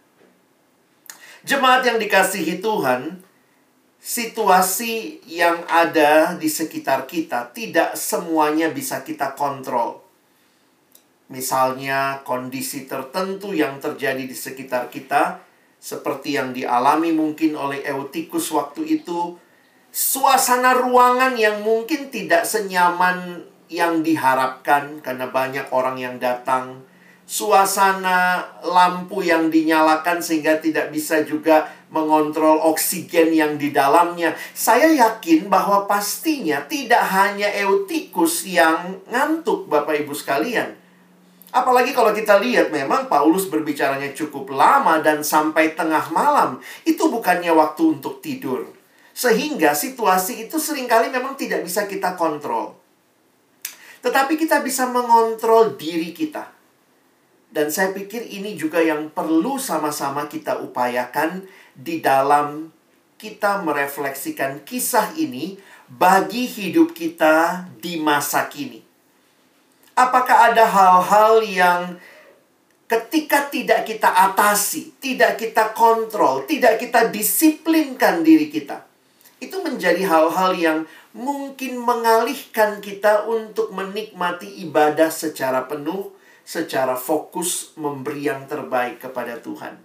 Jemaat 1.43 1.83
yang 1.83 1.99
dikasihi 1.99 2.63
Tuhan, 2.63 3.19
situasi 3.99 5.23
yang 5.27 5.63
ada 5.67 6.39
di 6.39 6.47
sekitar 6.47 7.03
kita 7.03 7.51
tidak 7.51 7.99
semuanya 7.99 8.71
bisa 8.71 9.03
kita 9.03 9.35
kontrol. 9.35 9.99
Misalnya 11.27 12.23
kondisi 12.23 12.87
tertentu 12.87 13.51
yang 13.51 13.79
terjadi 13.83 14.23
di 14.23 14.35
sekitar 14.35 14.87
kita 14.87 15.43
seperti 15.83 16.39
yang 16.39 16.55
dialami 16.55 17.11
mungkin 17.11 17.59
oleh 17.59 17.83
Eutikus 17.83 18.55
waktu 18.55 19.03
itu, 19.03 19.35
suasana 19.91 20.79
ruangan 20.79 21.35
yang 21.35 21.59
mungkin 21.59 22.07
tidak 22.07 22.47
senyaman 22.47 23.43
yang 23.67 23.99
diharapkan 23.99 25.03
karena 25.03 25.27
banyak 25.27 25.67
orang 25.75 25.99
yang 25.99 26.15
datang, 26.23 26.87
suasana 27.27 28.47
lampu 28.63 29.27
yang 29.27 29.51
dinyalakan 29.51 30.23
sehingga 30.23 30.55
tidak 30.63 30.87
bisa 30.87 31.19
juga 31.27 31.67
mengontrol 31.91 32.63
oksigen 32.63 33.35
yang 33.35 33.59
di 33.59 33.75
dalamnya. 33.75 34.39
Saya 34.55 34.87
yakin 34.87 35.51
bahwa 35.51 35.83
pastinya 35.83 36.63
tidak 36.63 37.03
hanya 37.11 37.51
Eutikus 37.59 38.47
yang 38.47 39.03
ngantuk 39.11 39.67
Bapak 39.67 39.99
Ibu 39.99 40.15
sekalian. 40.15 40.82
Apalagi 41.53 41.93
kalau 41.93 42.09
kita 42.17 42.41
lihat 42.41 42.73
memang 42.73 43.05
Paulus 43.05 43.45
berbicaranya 43.45 44.09
cukup 44.17 44.49
lama 44.57 44.97
dan 45.05 45.21
sampai 45.21 45.77
tengah 45.77 46.09
malam. 46.09 46.57
Itu 46.81 47.13
bukannya 47.13 47.53
waktu 47.53 48.01
untuk 48.01 48.25
tidur. 48.25 48.73
Sehingga 49.13 49.77
situasi 49.77 50.49
itu 50.49 50.57
sering 50.57 50.89
kali 50.89 51.13
memang 51.13 51.37
tidak 51.37 51.61
bisa 51.61 51.85
kita 51.85 52.17
kontrol. 52.17 52.73
Tetapi 54.01 54.33
kita 54.35 54.65
bisa 54.65 54.89
mengontrol 54.89 55.77
diri 55.77 56.09
kita. 56.11 56.49
Dan 57.53 57.69
saya 57.69 57.93
pikir 57.93 58.25
ini 58.33 58.57
juga 58.57 58.81
yang 58.81 59.13
perlu 59.13 59.61
sama-sama 59.61 60.25
kita 60.25 60.57
upayakan 60.57 61.45
di 61.77 62.01
dalam 62.01 62.73
kita 63.21 63.63
merefleksikan 63.63 64.67
kisah 64.67 65.15
ini 65.15 65.55
bagi 65.85 66.43
hidup 66.49 66.91
kita 66.91 67.69
di 67.79 68.01
masa 68.01 68.49
kini. 68.51 68.82
Apakah 69.93 70.49
ada 70.49 70.65
hal-hal 70.65 71.45
yang 71.45 71.81
ketika 72.89 73.49
tidak 73.49 73.85
kita 73.85 74.09
atasi, 74.09 74.93
tidak 74.97 75.37
kita 75.37 75.69
kontrol, 75.73 76.49
tidak 76.49 76.81
kita 76.81 77.13
disiplinkan 77.13 78.25
diri 78.25 78.49
kita, 78.49 78.85
itu 79.37 79.53
menjadi 79.61 80.01
hal-hal 80.05 80.51
yang 80.57 80.79
mungkin 81.13 81.77
mengalihkan 81.77 82.81
kita 82.81 83.29
untuk 83.29 83.69
menikmati 83.69 84.65
ibadah 84.65 85.13
secara 85.13 85.69
penuh, 85.69 86.09
secara 86.41 86.97
fokus, 86.97 87.77
memberi 87.77 88.29
yang 88.29 88.49
terbaik 88.49 88.97
kepada 88.97 89.37
Tuhan. 89.41 89.77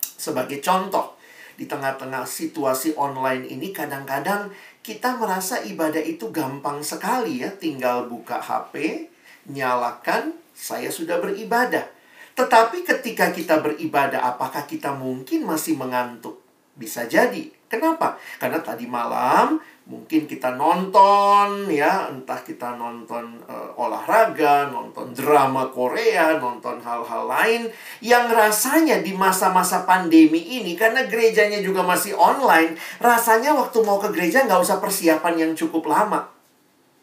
Sebagai 0.00 0.60
contoh, 0.60 1.16
di 1.56 1.64
tengah-tengah 1.64 2.28
situasi 2.28 2.96
online 3.00 3.48
ini, 3.48 3.72
kadang-kadang 3.72 4.52
kita 4.84 5.16
merasa 5.16 5.60
ibadah 5.64 6.00
itu 6.00 6.28
gampang 6.28 6.84
sekali, 6.84 7.44
ya, 7.44 7.52
tinggal 7.52 8.08
buka 8.08 8.40
HP 8.40 9.08
nyalakan, 9.50 10.36
saya 10.52 10.92
sudah 10.92 11.18
beribadah. 11.18 11.88
Tetapi 12.32 12.86
ketika 12.86 13.34
kita 13.34 13.60
beribadah, 13.60 14.24
apakah 14.36 14.64
kita 14.64 14.94
mungkin 14.96 15.44
masih 15.44 15.76
mengantuk? 15.76 16.40
Bisa 16.72 17.04
jadi. 17.04 17.52
Kenapa? 17.68 18.16
Karena 18.40 18.60
tadi 18.60 18.84
malam 18.88 19.60
mungkin 19.82 20.30
kita 20.30 20.54
nonton 20.54 21.66
ya, 21.68 22.06
entah 22.08 22.38
kita 22.40 22.78
nonton 22.78 23.36
uh, 23.50 23.74
olahraga, 23.74 24.70
nonton 24.70 25.10
drama 25.12 25.68
Korea, 25.68 26.38
nonton 26.38 26.78
hal-hal 26.78 27.26
lain 27.26 27.62
yang 28.00 28.30
rasanya 28.30 29.02
di 29.02 29.12
masa-masa 29.12 29.82
pandemi 29.82 30.38
ini 30.38 30.78
karena 30.78 31.04
gerejanya 31.04 31.60
juga 31.60 31.82
masih 31.82 32.14
online, 32.16 32.78
rasanya 33.02 33.52
waktu 33.52 33.82
mau 33.82 33.98
ke 33.98 34.08
gereja 34.14 34.46
nggak 34.46 34.62
usah 34.62 34.78
persiapan 34.78 35.34
yang 35.36 35.52
cukup 35.52 35.84
lama. 35.90 36.31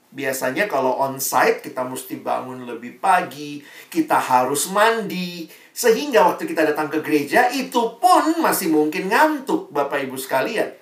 Biasanya 0.10 0.66
kalau 0.66 0.98
on-site 1.06 1.62
kita 1.62 1.86
mesti 1.86 2.18
bangun 2.18 2.66
lebih 2.66 2.98
pagi, 2.98 3.62
kita 3.94 4.18
harus 4.18 4.74
mandi, 4.74 5.46
sehingga 5.70 6.26
waktu 6.26 6.50
kita 6.50 6.66
datang 6.66 6.90
ke 6.90 7.00
gereja 7.06 7.46
itu 7.54 7.96
pun 8.02 8.42
masih 8.42 8.74
mungkin 8.74 9.08
ngantuk 9.08 9.70
Bapak 9.70 10.02
Ibu 10.10 10.18
sekalian. 10.18 10.74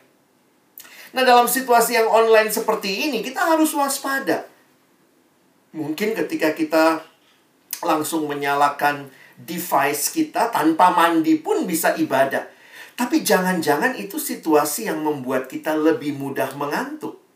Nah, 1.12 1.28
dalam 1.28 1.46
situasi 1.46 2.00
yang 2.00 2.08
online 2.08 2.48
seperti 2.48 3.12
ini 3.12 3.20
kita 3.20 3.44
harus 3.44 3.76
waspada. 3.76 4.48
Mungkin 5.76 6.16
ketika 6.16 6.56
kita 6.56 7.04
langsung 7.84 8.26
menyalakan 8.32 9.12
device 9.38 10.10
kita 10.10 10.50
tanpa 10.50 10.90
mandi 10.96 11.38
pun 11.38 11.68
bisa 11.68 11.94
ibadah. 12.00 12.48
Tapi 12.98 13.22
jangan-jangan 13.22 13.94
itu 13.94 14.18
situasi 14.18 14.90
yang 14.90 15.06
membuat 15.06 15.46
kita 15.46 15.78
lebih 15.78 16.18
mudah 16.18 16.58
mengantuk. 16.58 17.27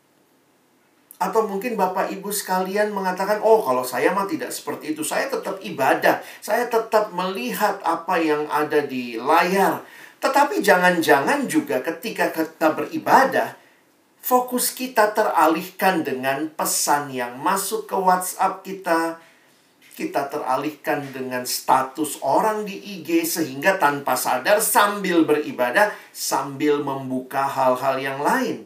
Atau 1.22 1.46
mungkin 1.46 1.78
Bapak 1.78 2.10
Ibu 2.10 2.34
sekalian 2.34 2.90
mengatakan, 2.90 3.38
"Oh, 3.46 3.62
kalau 3.62 3.86
saya 3.86 4.10
mah 4.10 4.26
tidak 4.26 4.50
seperti 4.50 4.90
itu. 4.90 5.06
Saya 5.06 5.30
tetap 5.30 5.62
ibadah. 5.62 6.18
Saya 6.42 6.66
tetap 6.66 7.14
melihat 7.14 7.78
apa 7.86 8.18
yang 8.18 8.50
ada 8.50 8.82
di 8.82 9.14
layar." 9.14 9.86
Tetapi 10.18 10.58
jangan-jangan 10.58 11.46
juga 11.46 11.78
ketika 11.78 12.34
kita 12.34 12.74
beribadah, 12.74 13.54
fokus 14.18 14.74
kita 14.74 15.14
teralihkan 15.14 16.02
dengan 16.02 16.50
pesan 16.50 17.14
yang 17.14 17.38
masuk 17.38 17.86
ke 17.86 17.94
WhatsApp 17.94 18.66
kita. 18.66 19.22
Kita 19.92 20.26
teralihkan 20.26 21.06
dengan 21.12 21.46
status 21.46 22.18
orang 22.24 22.64
di 22.66 22.98
IG 22.98 23.28
sehingga 23.28 23.76
tanpa 23.76 24.18
sadar 24.18 24.58
sambil 24.58 25.22
beribadah, 25.22 25.92
sambil 26.10 26.80
membuka 26.80 27.44
hal-hal 27.44 28.00
yang 28.00 28.18
lain. 28.18 28.64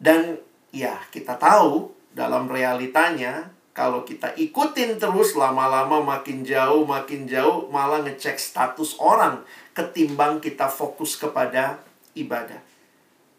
Dan 0.00 0.40
ya 0.70 0.98
kita 1.10 1.38
tahu 1.38 1.90
dalam 2.14 2.50
realitanya 2.50 3.50
kalau 3.70 4.02
kita 4.02 4.34
ikutin 4.34 4.98
terus 4.98 5.38
lama-lama 5.38 6.02
makin 6.02 6.42
jauh 6.42 6.82
makin 6.82 7.30
jauh 7.30 7.70
malah 7.70 8.02
ngecek 8.02 8.38
status 8.38 8.98
orang 8.98 9.46
ketimbang 9.74 10.42
kita 10.42 10.66
fokus 10.66 11.14
kepada 11.14 11.78
ibadah. 12.18 12.58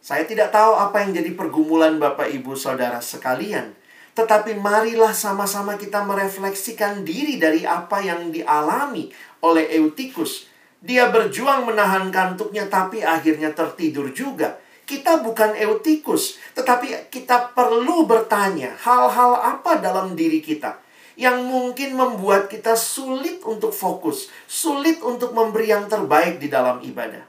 Saya 0.01 0.25
tidak 0.25 0.49
tahu 0.49 0.73
apa 0.73 1.05
yang 1.05 1.13
jadi 1.13 1.37
pergumulan 1.37 2.01
Bapak 2.01 2.31
Ibu 2.33 2.57
Saudara 2.57 2.97
sekalian. 3.03 3.77
Tetapi 4.17 4.57
marilah 4.57 5.13
sama-sama 5.13 5.77
kita 5.77 6.03
merefleksikan 6.03 7.05
diri 7.05 7.37
dari 7.37 7.63
apa 7.63 8.01
yang 8.01 8.33
dialami 8.33 9.13
oleh 9.45 9.69
Eutikus. 9.77 10.49
Dia 10.81 11.13
berjuang 11.13 11.69
menahan 11.69 12.09
kantuknya 12.09 12.65
tapi 12.65 13.05
akhirnya 13.05 13.53
tertidur 13.53 14.09
juga 14.09 14.57
kita 14.91 15.23
bukan 15.23 15.55
eutikus, 15.55 16.35
tetapi 16.51 17.07
kita 17.07 17.55
perlu 17.55 18.03
bertanya 18.03 18.75
hal-hal 18.75 19.39
apa 19.39 19.79
dalam 19.79 20.19
diri 20.19 20.43
kita 20.43 20.83
yang 21.15 21.47
mungkin 21.47 21.95
membuat 21.95 22.51
kita 22.51 22.75
sulit 22.75 23.39
untuk 23.47 23.71
fokus, 23.71 24.27
sulit 24.51 24.99
untuk 24.99 25.31
memberi 25.31 25.71
yang 25.71 25.87
terbaik 25.87 26.43
di 26.43 26.51
dalam 26.51 26.83
ibadah. 26.83 27.23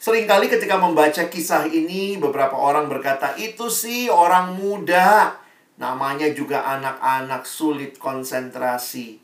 Seringkali 0.00 0.48
ketika 0.48 0.80
membaca 0.80 1.28
kisah 1.28 1.68
ini, 1.68 2.16
beberapa 2.16 2.56
orang 2.56 2.88
berkata, 2.88 3.36
itu 3.36 3.68
sih 3.68 4.08
orang 4.08 4.56
muda. 4.56 5.36
Namanya 5.76 6.32
juga 6.32 6.64
anak-anak 6.64 7.44
sulit 7.44 8.00
konsentrasi. 8.00 9.20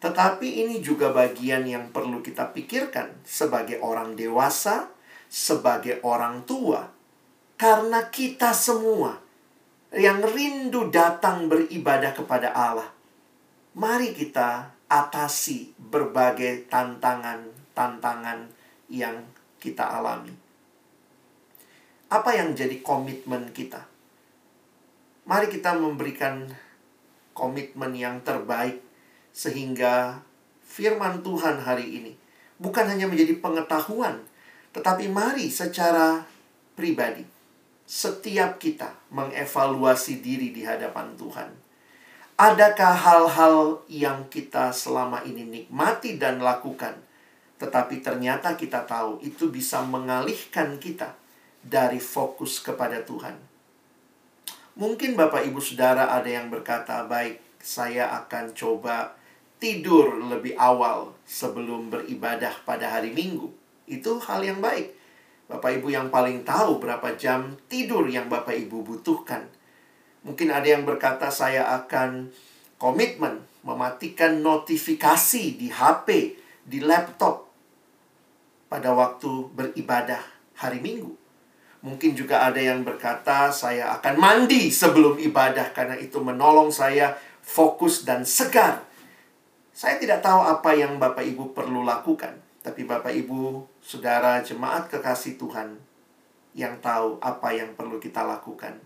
Tetapi 0.00 0.64
ini 0.64 0.80
juga 0.80 1.12
bagian 1.12 1.68
yang 1.68 1.92
perlu 1.92 2.24
kita 2.24 2.48
pikirkan 2.56 3.20
sebagai 3.28 3.84
orang 3.84 4.16
dewasa, 4.16 4.88
sebagai 5.30 6.02
orang 6.02 6.42
tua 6.42 6.90
karena 7.54 8.10
kita 8.10 8.50
semua 8.50 9.14
yang 9.94 10.18
rindu 10.26 10.90
datang 10.90 11.46
beribadah 11.46 12.10
kepada 12.10 12.50
Allah. 12.50 12.90
Mari 13.78 14.10
kita 14.10 14.74
atasi 14.90 15.70
berbagai 15.78 16.66
tantangan-tantangan 16.66 18.50
yang 18.90 19.22
kita 19.62 19.86
alami. 19.86 20.34
Apa 22.10 22.34
yang 22.34 22.58
jadi 22.58 22.82
komitmen 22.82 23.54
kita? 23.54 23.86
Mari 25.30 25.46
kita 25.46 25.78
memberikan 25.78 26.50
komitmen 27.30 27.94
yang 27.94 28.18
terbaik 28.26 28.82
sehingga 29.30 30.18
firman 30.66 31.22
Tuhan 31.22 31.62
hari 31.62 31.86
ini 32.02 32.12
bukan 32.58 32.90
hanya 32.90 33.06
menjadi 33.06 33.38
pengetahuan 33.38 34.26
tetapi 34.70 35.10
mari 35.10 35.50
secara 35.50 36.22
pribadi, 36.78 37.26
setiap 37.90 38.62
kita 38.62 38.94
mengevaluasi 39.10 40.22
diri 40.22 40.54
di 40.54 40.62
hadapan 40.62 41.18
Tuhan. 41.18 41.50
Adakah 42.40 42.94
hal-hal 42.96 43.84
yang 43.90 44.30
kita 44.32 44.72
selama 44.72 45.20
ini 45.28 45.44
nikmati 45.44 46.16
dan 46.16 46.40
lakukan, 46.40 46.96
tetapi 47.60 48.00
ternyata 48.00 48.56
kita 48.56 48.88
tahu 48.88 49.20
itu 49.20 49.52
bisa 49.52 49.84
mengalihkan 49.84 50.80
kita 50.80 51.12
dari 51.60 52.00
fokus 52.00 52.64
kepada 52.64 53.04
Tuhan? 53.04 53.36
Mungkin 54.80 55.18
Bapak 55.18 55.44
Ibu 55.44 55.60
Saudara 55.60 56.16
ada 56.16 56.30
yang 56.30 56.48
berkata, 56.48 57.04
"Baik, 57.04 57.44
saya 57.60 58.08
akan 58.24 58.56
coba 58.56 59.12
tidur 59.60 60.16
lebih 60.30 60.56
awal 60.56 61.12
sebelum 61.28 61.92
beribadah 61.92 62.56
pada 62.64 62.88
hari 62.88 63.12
Minggu." 63.12 63.59
Itu 63.90 64.22
hal 64.22 64.46
yang 64.46 64.62
baik. 64.62 64.94
Bapak 65.50 65.82
Ibu 65.82 65.90
yang 65.90 66.14
paling 66.14 66.46
tahu 66.46 66.78
berapa 66.78 67.18
jam 67.18 67.58
tidur 67.66 68.06
yang 68.06 68.30
Bapak 68.30 68.54
Ibu 68.54 68.86
butuhkan. 68.86 69.50
Mungkin 70.22 70.46
ada 70.54 70.62
yang 70.62 70.86
berkata, 70.86 71.26
"Saya 71.34 71.66
akan 71.74 72.30
komitmen 72.78 73.42
mematikan 73.66 74.38
notifikasi 74.46 75.58
di 75.58 75.74
HP, 75.74 76.38
di 76.62 76.78
laptop 76.78 77.50
pada 78.70 78.94
waktu 78.94 79.50
beribadah 79.50 80.22
hari 80.54 80.78
Minggu." 80.78 81.18
Mungkin 81.82 82.14
juga 82.14 82.46
ada 82.46 82.62
yang 82.62 82.86
berkata, 82.86 83.50
"Saya 83.50 83.90
akan 83.98 84.22
mandi 84.22 84.70
sebelum 84.70 85.18
ibadah 85.18 85.74
karena 85.74 85.98
itu 85.98 86.22
menolong 86.22 86.70
saya 86.70 87.18
fokus 87.42 88.06
dan 88.06 88.22
segar." 88.22 88.86
Saya 89.74 89.96
tidak 89.98 90.22
tahu 90.22 90.44
apa 90.44 90.76
yang 90.76 91.00
Bapak 91.00 91.24
Ibu 91.24 91.56
perlu 91.56 91.82
lakukan, 91.82 92.36
tapi 92.60 92.84
Bapak 92.84 93.12
Ibu, 93.12 93.64
Saudara, 93.80 94.44
jemaat 94.44 94.88
kekasih 94.92 95.40
Tuhan 95.40 95.80
yang 96.52 96.76
tahu 96.84 97.16
apa 97.22 97.54
yang 97.54 97.72
perlu 97.78 97.96
kita 97.96 98.26
lakukan. 98.26 98.76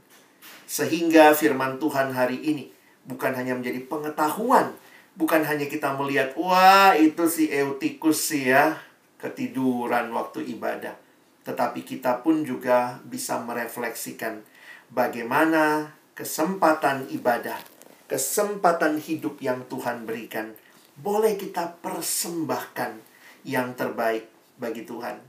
Sehingga 0.68 1.32
firman 1.32 1.80
Tuhan 1.80 2.12
hari 2.12 2.38
ini 2.40 2.70
bukan 3.08 3.34
hanya 3.34 3.56
menjadi 3.56 3.84
pengetahuan, 3.88 4.72
bukan 5.18 5.42
hanya 5.42 5.66
kita 5.66 5.96
melihat, 5.96 6.36
wah 6.36 6.92
itu 6.94 7.24
si 7.26 7.48
Eutikus 7.48 8.30
sih 8.30 8.52
ya, 8.52 8.78
ketiduran 9.18 10.12
waktu 10.12 10.54
ibadah 10.54 11.04
tetapi 11.44 11.84
kita 11.84 12.24
pun 12.24 12.42
juga 12.42 12.98
bisa 13.04 13.36
merefleksikan 13.44 14.40
bagaimana 14.88 15.92
kesempatan 16.16 17.12
ibadah, 17.12 17.60
kesempatan 18.08 18.96
hidup 18.96 19.38
yang 19.44 19.68
Tuhan 19.68 20.08
berikan, 20.08 20.56
boleh 20.96 21.36
kita 21.36 21.76
persembahkan 21.84 22.96
yang 23.44 23.76
terbaik 23.76 24.26
bagi 24.56 24.88
Tuhan. 24.88 25.20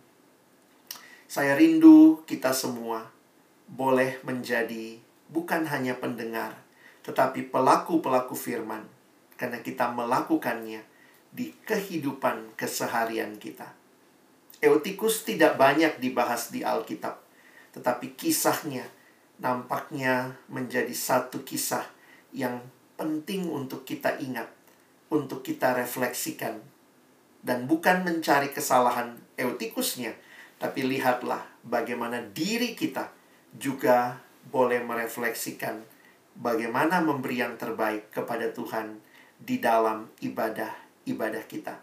Saya 1.28 1.60
rindu 1.60 2.24
kita 2.24 2.56
semua 2.56 3.12
boleh 3.68 4.24
menjadi 4.24 4.98
bukan 5.28 5.68
hanya 5.68 5.98
pendengar, 6.00 6.56
tetapi 7.04 7.52
pelaku-pelaku 7.52 8.34
firman, 8.34 8.88
karena 9.36 9.60
kita 9.60 9.92
melakukannya 9.92 10.82
di 11.36 11.52
kehidupan 11.68 12.56
keseharian 12.56 13.36
kita. 13.36 13.68
Eutikus 14.64 15.28
tidak 15.28 15.60
banyak 15.60 16.00
dibahas 16.00 16.50
di 16.50 16.64
Alkitab, 16.64 17.20
tetapi 17.76 18.16
kisahnya 18.16 18.88
nampaknya 19.44 20.40
menjadi 20.48 20.96
satu 20.96 21.44
kisah 21.44 21.84
yang 22.32 22.64
penting 22.96 23.52
untuk 23.52 23.84
kita 23.84 24.16
ingat, 24.24 24.48
untuk 25.12 25.44
kita 25.44 25.76
refleksikan. 25.76 26.75
Dan 27.46 27.70
bukan 27.70 28.02
mencari 28.02 28.50
kesalahan 28.50 29.14
Eutikusnya, 29.38 30.18
tapi 30.58 30.82
lihatlah 30.82 31.46
bagaimana 31.62 32.26
diri 32.34 32.74
kita 32.74 33.14
juga 33.54 34.18
boleh 34.50 34.82
merefleksikan 34.82 35.78
bagaimana 36.42 37.06
memberi 37.06 37.46
yang 37.46 37.54
terbaik 37.54 38.10
kepada 38.10 38.50
Tuhan 38.50 38.98
di 39.38 39.62
dalam 39.62 40.10
ibadah-ibadah 40.26 41.44
kita. 41.46 41.78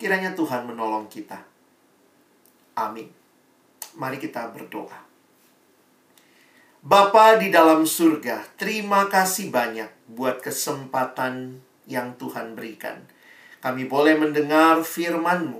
Kiranya 0.00 0.32
Tuhan 0.32 0.64
menolong 0.64 1.12
kita 1.12 1.56
Amin. 2.76 3.08
Mari 3.96 4.20
kita 4.20 4.52
berdoa. 4.52 5.00
Bapa 6.84 7.40
di 7.40 7.48
dalam 7.48 7.88
surga, 7.88 8.44
terima 8.60 9.08
kasih 9.08 9.48
banyak 9.48 9.88
buat 10.12 10.44
kesempatan 10.44 11.64
yang 11.88 12.14
Tuhan 12.20 12.52
berikan. 12.52 13.00
Kami 13.66 13.90
boleh 13.90 14.14
mendengar 14.14 14.78
firman-Mu. 14.86 15.58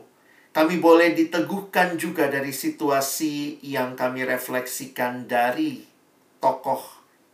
Kami 0.54 0.78
boleh 0.78 1.10
diteguhkan 1.10 1.98
juga 1.98 2.30
dari 2.30 2.54
situasi 2.54 3.58
yang 3.66 3.98
kami 3.98 4.22
refleksikan 4.22 5.26
dari 5.26 5.82
tokoh 6.38 6.86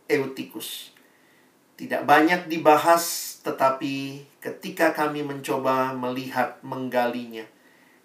Eutikus. 0.09 0.89
Tidak 1.77 2.09
banyak 2.09 2.49
dibahas, 2.49 3.37
tetapi 3.45 4.25
ketika 4.41 4.97
kami 4.97 5.21
mencoba 5.21 5.93
melihat 5.93 6.57
menggalinya, 6.65 7.45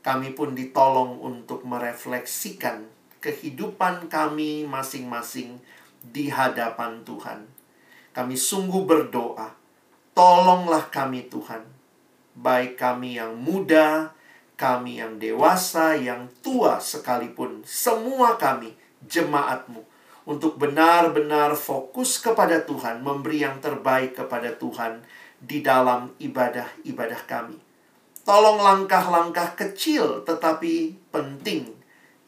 kami 0.04 0.36
pun 0.36 0.52
ditolong 0.52 1.24
untuk 1.24 1.64
merefleksikan 1.64 2.84
kehidupan 3.24 4.12
kami 4.12 4.68
masing-masing 4.68 5.56
di 6.04 6.28
hadapan 6.28 7.00
Tuhan. 7.08 7.48
Kami 8.12 8.36
sungguh 8.36 8.84
berdoa, 8.84 9.56
tolonglah 10.12 10.92
kami 10.92 11.32
Tuhan, 11.32 11.77
baik 12.38 12.78
kami 12.78 13.18
yang 13.18 13.34
muda, 13.34 14.14
kami 14.54 15.02
yang 15.02 15.18
dewasa, 15.18 15.98
yang 15.98 16.30
tua 16.42 16.78
sekalipun, 16.78 17.62
semua 17.66 18.38
kami 18.38 18.74
jemaatmu, 19.06 19.82
untuk 20.28 20.58
benar-benar 20.60 21.58
fokus 21.58 22.22
kepada 22.22 22.62
Tuhan, 22.62 23.02
memberi 23.02 23.42
yang 23.42 23.58
terbaik 23.58 24.18
kepada 24.18 24.54
Tuhan 24.54 25.02
di 25.38 25.62
dalam 25.62 26.14
ibadah-ibadah 26.18 27.22
kami. 27.26 27.58
Tolong 28.28 28.60
langkah-langkah 28.60 29.56
kecil 29.56 30.20
tetapi 30.28 31.00
penting 31.08 31.72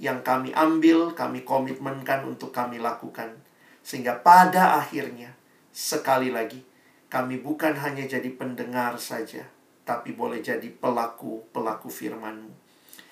yang 0.01 0.25
kami 0.25 0.49
ambil, 0.57 1.13
kami 1.13 1.45
komitmenkan 1.45 2.25
untuk 2.25 2.57
kami 2.57 2.81
lakukan. 2.81 3.37
Sehingga 3.85 4.25
pada 4.25 4.81
akhirnya, 4.81 5.37
sekali 5.69 6.33
lagi, 6.33 6.65
kami 7.13 7.37
bukan 7.37 7.77
hanya 7.77 8.09
jadi 8.09 8.33
pendengar 8.33 8.97
saja, 8.97 9.45
tapi 9.91 10.15
boleh 10.15 10.39
jadi 10.39 10.71
pelaku-pelaku 10.71 11.91
firman-Mu. 11.91 12.55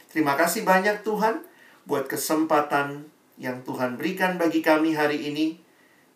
Terima 0.07 0.39
kasih 0.39 0.63
banyak 0.63 1.03
Tuhan 1.03 1.43
buat 1.91 2.07
kesempatan 2.07 3.11
yang 3.35 3.67
Tuhan 3.67 3.99
berikan 3.99 4.39
bagi 4.39 4.63
kami 4.63 4.95
hari 4.95 5.27
ini 5.27 5.59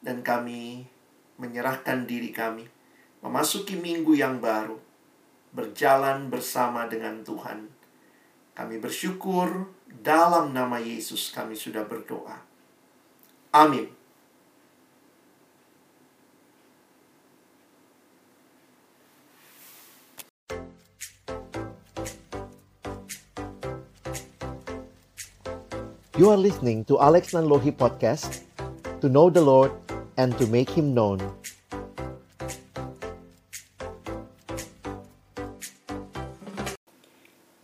dan 0.06 0.22
kami 0.22 0.86
menyerahkan 1.42 2.06
diri 2.06 2.30
kami 2.30 2.70
memasuki 3.26 3.74
minggu 3.74 4.14
yang 4.14 4.38
baru 4.38 4.78
berjalan 5.50 6.30
bersama 6.30 6.86
dengan 6.86 7.26
Tuhan. 7.26 7.66
Kami 8.54 8.78
bersyukur 8.78 9.66
dalam 9.90 10.54
nama 10.54 10.78
Yesus 10.78 11.34
kami 11.34 11.58
sudah 11.58 11.82
berdoa. 11.82 12.38
Amin. 13.50 14.01
You 26.12 26.28
are 26.28 26.36
listening 26.36 26.84
to 26.92 27.00
Alex 27.00 27.32
Nanlohi 27.32 27.72
Podcast 27.72 28.44
To 29.00 29.08
know 29.08 29.32
the 29.32 29.40
Lord 29.40 29.72
and 30.20 30.36
to 30.36 30.44
make 30.44 30.68
Him 30.68 30.92
known 30.92 31.24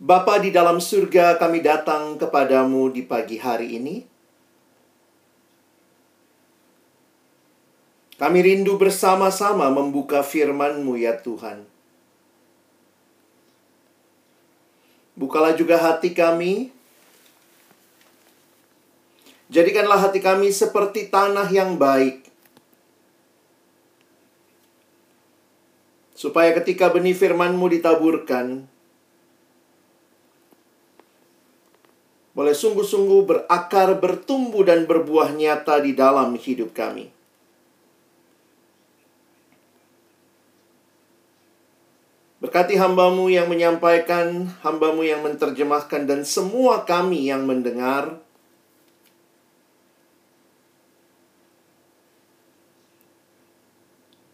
Bapa 0.01 0.41
di 0.41 0.49
dalam 0.49 0.81
surga, 0.81 1.37
kami 1.37 1.61
datang 1.61 2.17
kepadamu 2.17 2.89
di 2.89 3.05
pagi 3.05 3.37
hari 3.37 3.77
ini. 3.77 4.01
Kami 8.17 8.39
rindu 8.41 8.81
bersama-sama 8.81 9.69
membuka 9.69 10.25
firman-Mu 10.25 10.97
ya 10.97 11.13
Tuhan. 11.21 11.69
Bukalah 15.13 15.53
juga 15.53 15.77
hati 15.77 16.17
kami. 16.17 16.78
Jadikanlah 19.49 19.97
hati 19.97 20.21
kami 20.21 20.53
seperti 20.53 21.09
tanah 21.09 21.49
yang 21.49 21.81
baik. 21.81 22.29
Supaya 26.13 26.53
ketika 26.53 26.93
benih 26.93 27.17
firman-Mu 27.17 27.65
ditaburkan, 27.73 28.69
boleh 32.37 32.53
sungguh-sungguh 32.53 33.21
berakar, 33.25 33.97
bertumbuh, 33.97 34.61
dan 34.61 34.85
berbuah 34.85 35.33
nyata 35.33 35.81
di 35.81 35.97
dalam 35.97 36.37
hidup 36.37 36.71
kami. 36.71 37.09
Berkati 42.39 42.79
hambamu 42.79 43.27
yang 43.27 43.51
menyampaikan, 43.51 44.47
hambamu 44.63 45.03
yang 45.03 45.25
menerjemahkan, 45.25 46.07
dan 46.07 46.23
semua 46.23 46.87
kami 46.87 47.27
yang 47.27 47.43
mendengar. 47.43 48.28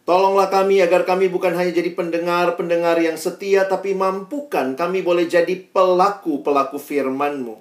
Tolonglah 0.05 0.53
kami 0.53 0.85
agar 0.85 1.01
kami 1.01 1.33
bukan 1.33 1.57
hanya 1.57 1.73
jadi 1.73 1.97
pendengar-pendengar 1.97 3.01
yang 3.01 3.17
setia, 3.17 3.65
tapi 3.65 3.97
mampukan 3.97 4.77
kami 4.77 5.01
boleh 5.01 5.25
jadi 5.25 5.57
pelaku-pelaku 5.73 6.77
firman-Mu. 6.77 7.57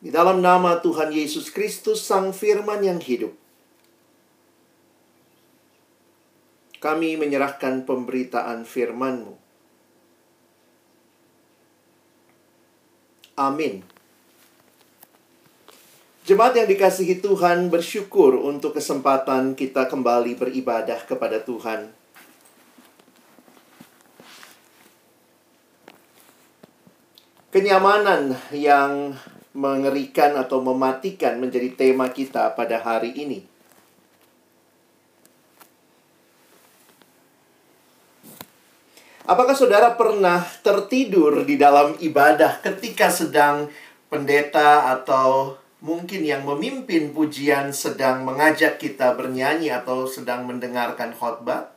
Di 0.00 0.08
dalam 0.08 0.40
nama 0.40 0.80
Tuhan 0.80 1.12
Yesus 1.12 1.52
Kristus, 1.52 2.00
Sang 2.00 2.32
Firman 2.32 2.80
yang 2.80 2.96
hidup, 2.96 3.36
kami 6.80 7.20
menyerahkan 7.20 7.84
pemberitaan 7.84 8.64
firman-Mu. 8.64 9.36
Amin. 13.36 13.95
Jemaat 16.26 16.58
yang 16.58 16.66
dikasihi 16.66 17.22
Tuhan 17.22 17.70
bersyukur 17.70 18.34
untuk 18.34 18.74
kesempatan 18.74 19.54
kita 19.54 19.86
kembali 19.86 20.34
beribadah 20.34 20.98
kepada 21.06 21.38
Tuhan. 21.38 21.94
Kenyamanan 27.54 28.34
yang 28.50 29.14
mengerikan 29.54 30.34
atau 30.34 30.58
mematikan 30.58 31.38
menjadi 31.38 31.70
tema 31.78 32.10
kita 32.10 32.58
pada 32.58 32.82
hari 32.82 33.14
ini. 33.14 33.46
Apakah 39.30 39.54
saudara 39.54 39.94
pernah 39.94 40.42
tertidur 40.66 41.46
di 41.46 41.54
dalam 41.54 41.94
ibadah 42.02 42.58
ketika 42.66 43.14
sedang 43.14 43.70
pendeta 44.10 44.90
atau 44.90 45.62
mungkin 45.86 46.26
yang 46.26 46.42
memimpin 46.42 47.14
pujian 47.14 47.70
sedang 47.70 48.26
mengajak 48.26 48.82
kita 48.82 49.14
bernyanyi 49.14 49.70
atau 49.70 50.10
sedang 50.10 50.42
mendengarkan 50.42 51.14
khotbah? 51.14 51.70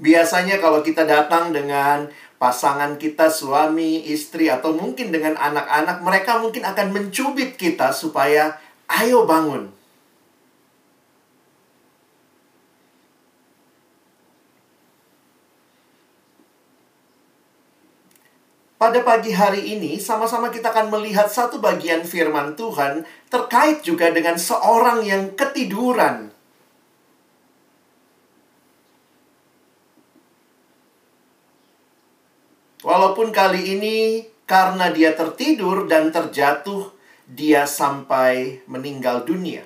Biasanya 0.00 0.58
kalau 0.58 0.80
kita 0.80 1.04
datang 1.04 1.52
dengan 1.52 2.08
pasangan 2.40 2.96
kita, 2.96 3.28
suami, 3.28 4.04
istri, 4.08 4.52
atau 4.52 4.74
mungkin 4.74 5.12
dengan 5.12 5.36
anak-anak, 5.38 6.02
mereka 6.04 6.40
mungkin 6.42 6.64
akan 6.64 6.92
mencubit 6.92 7.56
kita 7.60 7.94
supaya 7.94 8.58
ayo 8.90 9.24
bangun. 9.24 9.73
Pada 18.84 19.00
pagi 19.00 19.32
hari 19.32 19.80
ini, 19.80 19.96
sama-sama 19.96 20.52
kita 20.52 20.68
akan 20.68 20.92
melihat 20.92 21.24
satu 21.24 21.56
bagian 21.56 22.04
firman 22.04 22.52
Tuhan 22.52 23.08
terkait 23.32 23.80
juga 23.80 24.12
dengan 24.12 24.36
seorang 24.36 25.00
yang 25.00 25.32
ketiduran. 25.32 26.28
Walaupun 32.84 33.32
kali 33.32 33.72
ini 33.72 34.28
karena 34.44 34.92
dia 34.92 35.16
tertidur 35.16 35.88
dan 35.88 36.12
terjatuh, 36.12 36.92
dia 37.24 37.64
sampai 37.64 38.68
meninggal 38.68 39.24
dunia. 39.24 39.64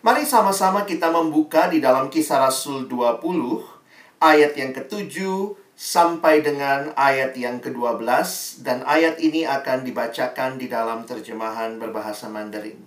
Mari 0.00 0.24
sama-sama 0.24 0.88
kita 0.88 1.12
membuka 1.12 1.68
di 1.68 1.76
dalam 1.76 2.08
kisah 2.08 2.40
Rasul 2.40 2.88
20 2.88 3.20
ayat 4.16 4.56
yang 4.56 4.72
ketujuh 4.72 5.60
sampai 5.76 6.40
dengan 6.40 6.96
ayat 6.96 7.36
yang 7.36 7.60
ke-12 7.60 8.08
dan 8.64 8.80
ayat 8.88 9.20
ini 9.20 9.44
akan 9.44 9.84
dibacakan 9.84 10.56
di 10.56 10.72
dalam 10.72 11.04
terjemahan 11.04 11.76
berbahasa 11.76 12.32
Mandarin. 12.32 12.80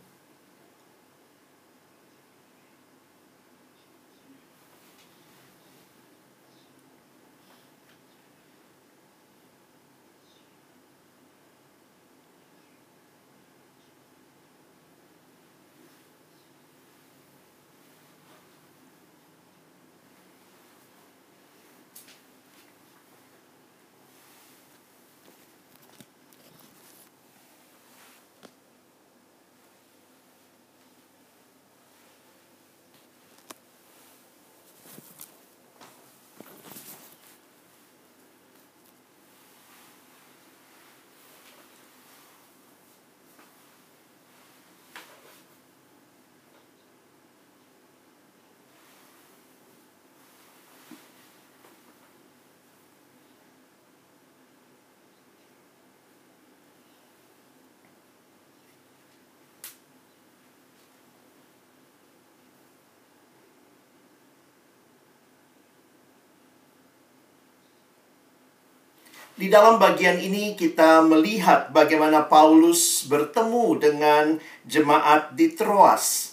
Di 69.44 69.52
dalam 69.52 69.76
bagian 69.76 70.24
ini 70.24 70.56
kita 70.56 71.04
melihat 71.04 71.68
bagaimana 71.76 72.32
Paulus 72.32 73.04
bertemu 73.12 73.76
dengan 73.76 74.40
jemaat 74.64 75.36
di 75.36 75.52
Troas. 75.52 76.32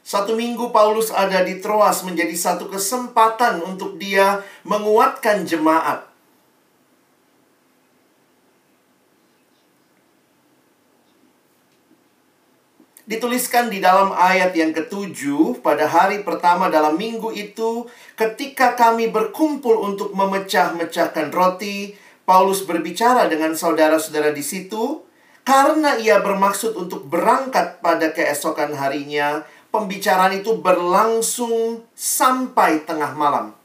Satu 0.00 0.32
minggu 0.32 0.72
Paulus 0.72 1.12
ada 1.12 1.44
di 1.44 1.60
Troas 1.60 2.00
menjadi 2.00 2.32
satu 2.32 2.72
kesempatan 2.72 3.60
untuk 3.68 4.00
dia 4.00 4.40
menguatkan 4.64 5.44
jemaat. 5.44 6.11
Dituliskan 13.02 13.66
di 13.66 13.82
dalam 13.82 14.14
ayat 14.14 14.54
yang 14.54 14.70
ketujuh, 14.70 15.58
pada 15.58 15.90
hari 15.90 16.22
pertama 16.22 16.70
dalam 16.70 16.94
minggu 16.94 17.34
itu, 17.34 17.90
ketika 18.14 18.78
kami 18.78 19.10
berkumpul 19.10 19.74
untuk 19.82 20.14
memecah-mecahkan 20.14 21.34
roti, 21.34 21.98
Paulus 22.22 22.62
berbicara 22.62 23.26
dengan 23.26 23.58
saudara-saudara 23.58 24.30
di 24.30 24.46
situ, 24.46 25.02
karena 25.42 25.98
ia 25.98 26.22
bermaksud 26.22 26.78
untuk 26.78 27.10
berangkat 27.10 27.82
pada 27.82 28.14
keesokan 28.14 28.78
harinya, 28.78 29.42
pembicaraan 29.74 30.38
itu 30.38 30.62
berlangsung 30.62 31.82
sampai 31.98 32.86
tengah 32.86 33.18
malam. 33.18 33.61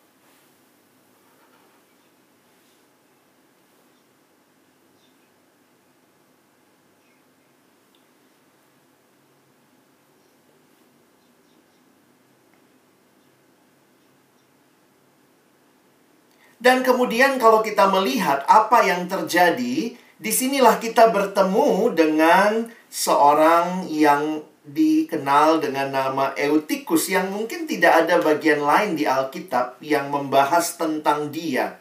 Dan 16.67 16.83
kemudian 16.83 17.39
kalau 17.39 17.63
kita 17.63 17.87
melihat 17.87 18.43
apa 18.43 18.83
yang 18.83 19.07
terjadi, 19.07 19.95
di 19.95 20.31
sinilah 20.35 20.83
kita 20.83 21.15
bertemu 21.15 21.95
dengan 21.95 22.67
seorang 22.91 23.87
yang 23.87 24.43
dikenal 24.67 25.63
dengan 25.63 25.95
nama 25.95 26.35
Eutikus 26.35 27.07
yang 27.07 27.31
mungkin 27.31 27.71
tidak 27.71 28.03
ada 28.03 28.19
bagian 28.19 28.59
lain 28.59 28.99
di 28.99 29.07
Alkitab 29.07 29.79
yang 29.79 30.11
membahas 30.11 30.75
tentang 30.75 31.31
dia. 31.31 31.79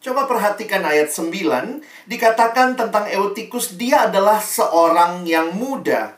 Coba 0.00 0.24
perhatikan 0.24 0.80
ayat 0.80 1.12
9, 1.12 1.84
dikatakan 2.08 2.72
tentang 2.72 3.04
Eutikus 3.12 3.76
dia 3.76 4.08
adalah 4.08 4.40
seorang 4.40 5.28
yang 5.28 5.52
muda. 5.52 6.16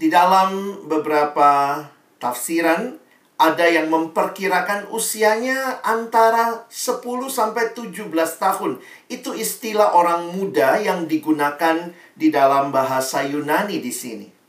Di 0.00 0.08
dalam 0.08 0.82
beberapa 0.88 1.84
tafsiran, 2.16 2.96
Ada 3.42 3.66
yang 3.66 3.90
memperkirakan 3.90 4.94
usianya 4.94 5.82
antara 5.82 6.62
10 6.70 7.02
sampai 7.26 7.74
17 7.74 8.06
tahun. 8.38 8.78
Itu 9.10 9.34
istilah 9.34 9.98
orang 9.98 10.30
muda 10.38 10.78
yang 10.78 11.10
digunakan 11.10 11.90
di 12.14 12.30
dalam 12.30 12.70
bahasa 12.70 13.26
Yunani 13.26 13.82
di 13.82 13.90
sini. 13.90 14.41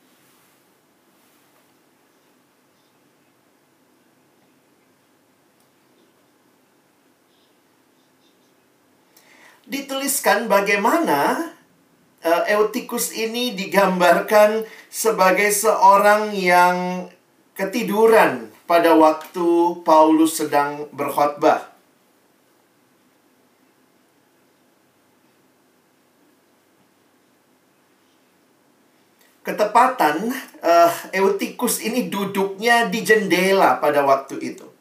Dituliskan 9.74 10.46
bagaimana 10.46 11.50
uh, 12.22 12.44
Eutikus 12.46 13.10
ini 13.10 13.58
digambarkan 13.58 14.70
sebagai 14.86 15.50
seorang 15.50 16.30
yang 16.38 17.10
ketiduran 17.58 18.54
pada 18.70 18.94
waktu 18.94 19.82
Paulus 19.82 20.38
sedang 20.38 20.86
berkhotbah. 20.94 21.74
Ketepatan 29.42 30.38
uh, 30.62 30.94
Eutikus 31.18 31.82
ini 31.82 32.14
duduknya 32.14 32.94
di 32.94 33.02
jendela 33.02 33.82
pada 33.82 34.06
waktu 34.06 34.38
itu. 34.38 34.73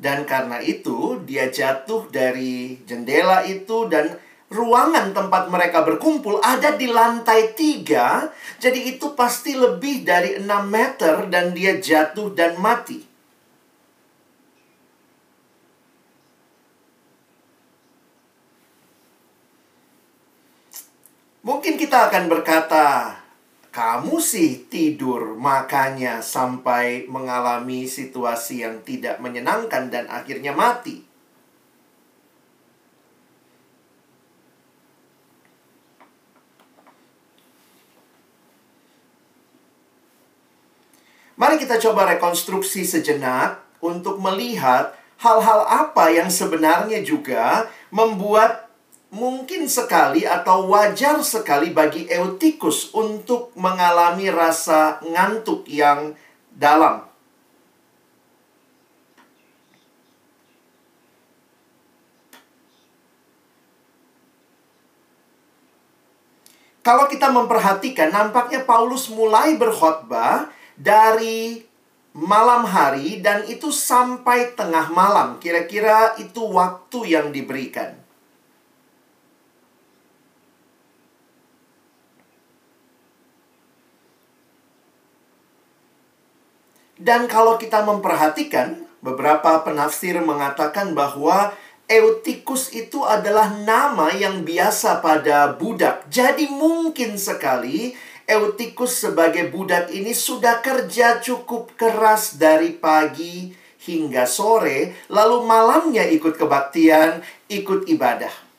Dan 0.00 0.24
karena 0.24 0.64
itu, 0.64 1.20
dia 1.28 1.52
jatuh 1.52 2.08
dari 2.08 2.80
jendela 2.88 3.44
itu 3.44 3.84
dan 3.84 4.16
ruangan 4.48 5.12
tempat 5.12 5.52
mereka 5.52 5.84
berkumpul 5.84 6.40
ada 6.40 6.72
di 6.72 6.88
lantai 6.88 7.52
tiga. 7.52 8.32
Jadi 8.56 8.96
itu 8.96 9.12
pasti 9.12 9.52
lebih 9.52 10.00
dari 10.00 10.40
6 10.40 10.48
meter 10.72 11.28
dan 11.28 11.52
dia 11.52 11.76
jatuh 11.76 12.32
dan 12.32 12.56
mati. 12.56 13.04
Mungkin 21.44 21.76
kita 21.76 22.08
akan 22.08 22.28
berkata, 22.28 23.19
kamu 23.80 24.20
sih 24.20 24.68
tidur 24.68 25.40
makanya 25.40 26.20
sampai 26.20 27.08
mengalami 27.08 27.88
situasi 27.88 28.60
yang 28.60 28.84
tidak 28.84 29.16
menyenangkan 29.24 29.88
dan 29.88 30.04
akhirnya 30.04 30.52
mati. 30.52 31.00
Mari 41.40 41.56
kita 41.56 41.80
coba 41.80 42.04
rekonstruksi 42.12 42.84
sejenak 42.84 43.64
untuk 43.80 44.20
melihat 44.20 44.92
hal-hal 45.24 45.64
apa 45.64 46.12
yang 46.12 46.28
sebenarnya 46.28 47.00
juga 47.00 47.72
membuat 47.88 48.69
mungkin 49.10 49.66
sekali 49.66 50.22
atau 50.22 50.70
wajar 50.70 51.18
sekali 51.26 51.74
bagi 51.74 52.06
Eutikus 52.06 52.94
untuk 52.94 53.50
mengalami 53.58 54.30
rasa 54.30 55.02
ngantuk 55.02 55.66
yang 55.66 56.14
dalam. 56.54 57.10
Kalau 66.80 67.06
kita 67.06 67.28
memperhatikan, 67.28 68.08
nampaknya 68.08 68.64
Paulus 68.64 69.12
mulai 69.12 69.54
berkhotbah 69.54 70.48
dari 70.74 71.60
malam 72.16 72.64
hari 72.66 73.20
dan 73.20 73.44
itu 73.46 73.68
sampai 73.68 74.56
tengah 74.56 74.88
malam. 74.90 75.36
Kira-kira 75.38 76.16
itu 76.16 76.40
waktu 76.40 77.14
yang 77.14 77.30
diberikan. 77.30 78.09
Dan 87.00 87.32
kalau 87.32 87.56
kita 87.56 87.80
memperhatikan, 87.80 88.84
beberapa 89.00 89.64
penafsir 89.64 90.20
mengatakan 90.20 90.92
bahwa 90.92 91.56
Eutikus 91.88 92.70
itu 92.76 93.02
adalah 93.02 93.50
nama 93.50 94.12
yang 94.12 94.44
biasa 94.44 95.00
pada 95.00 95.56
budak. 95.56 96.06
Jadi 96.12 96.52
mungkin 96.52 97.16
sekali 97.16 97.96
Eutikus 98.28 99.00
sebagai 99.00 99.48
budak 99.50 99.90
ini 99.90 100.14
sudah 100.14 100.62
kerja 100.62 101.18
cukup 101.18 101.74
keras 101.74 102.38
dari 102.38 102.76
pagi 102.76 103.50
hingga 103.80 104.28
sore, 104.28 105.08
lalu 105.10 105.42
malamnya 105.42 106.06
ikut 106.06 106.36
kebaktian, 106.38 107.24
ikut 107.50 107.88
ibadah. 107.90 108.49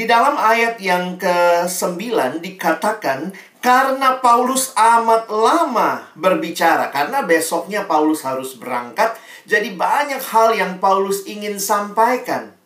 Di 0.00 0.08
dalam 0.08 0.32
ayat 0.32 0.80
yang 0.80 1.20
ke-9 1.20 2.40
dikatakan 2.40 3.36
karena 3.60 4.16
Paulus 4.16 4.72
amat 4.72 5.28
lama 5.28 6.08
berbicara 6.16 6.88
karena 6.88 7.20
besoknya 7.20 7.84
Paulus 7.84 8.24
harus 8.24 8.56
berangkat 8.56 9.20
jadi 9.44 9.76
banyak 9.76 10.24
hal 10.24 10.56
yang 10.56 10.80
Paulus 10.80 11.28
ingin 11.28 11.60
sampaikan. 11.60 12.56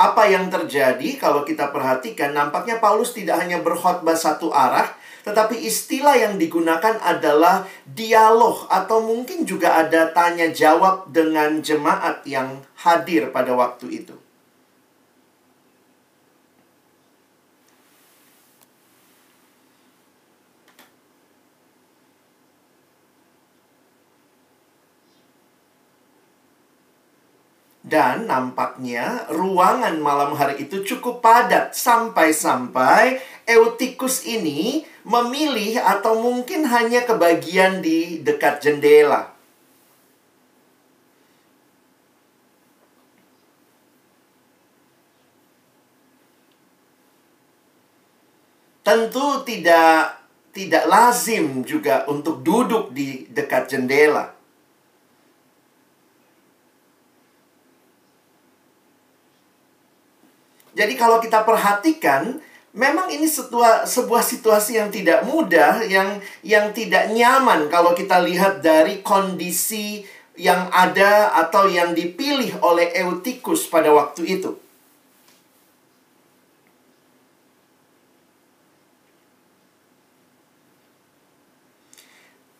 Apa 0.00 0.24
yang 0.24 0.48
terjadi 0.48 1.20
kalau 1.20 1.44
kita 1.44 1.68
perhatikan 1.68 2.32
nampaknya 2.32 2.80
Paulus 2.80 3.12
tidak 3.12 3.44
hanya 3.44 3.60
berkhotbah 3.60 4.16
satu 4.16 4.48
arah 4.56 5.03
tetapi 5.24 5.56
istilah 5.56 6.20
yang 6.20 6.36
digunakan 6.36 7.00
adalah 7.00 7.64
dialog 7.88 8.68
atau 8.68 9.00
mungkin 9.00 9.48
juga 9.48 9.80
ada 9.80 10.12
tanya 10.12 10.52
jawab 10.52 11.08
dengan 11.08 11.64
jemaat 11.64 12.20
yang 12.28 12.60
hadir 12.84 13.32
pada 13.32 13.56
waktu 13.56 14.04
itu. 14.04 14.14
Dan 27.84 28.26
nampaknya 28.26 29.28
ruangan 29.28 30.00
malam 30.00 30.32
hari 30.34 30.64
itu 30.64 30.82
cukup 30.82 31.20
padat 31.20 31.76
sampai-sampai 31.76 33.20
Eutikus 33.44 34.24
ini 34.24 34.88
memilih 35.04 35.76
atau 35.84 36.16
mungkin 36.16 36.64
hanya 36.64 37.04
kebagian 37.04 37.84
di 37.84 38.24
dekat 38.24 38.64
jendela. 38.64 39.36
Tentu 48.84 49.40
tidak 49.48 50.20
tidak 50.52 50.84
lazim 50.86 51.64
juga 51.64 52.04
untuk 52.08 52.44
duduk 52.44 52.92
di 52.92 53.24
dekat 53.32 53.68
jendela. 53.72 54.32
Jadi 60.74 60.94
kalau 60.98 61.22
kita 61.22 61.46
perhatikan, 61.46 62.42
memang 62.74 63.06
ini 63.06 63.30
sebuah 63.30 63.86
sebuah 63.86 64.22
situasi 64.26 64.82
yang 64.82 64.90
tidak 64.90 65.22
mudah, 65.22 65.86
yang 65.86 66.18
yang 66.42 66.74
tidak 66.74 67.14
nyaman 67.14 67.70
kalau 67.70 67.94
kita 67.94 68.18
lihat 68.20 68.60
dari 68.60 69.00
kondisi 69.00 70.02
yang 70.34 70.66
ada 70.74 71.30
atau 71.46 71.70
yang 71.70 71.94
dipilih 71.94 72.58
oleh 72.58 72.90
Eutikus 72.98 73.70
pada 73.70 73.94
waktu 73.94 74.26
itu. 74.26 74.58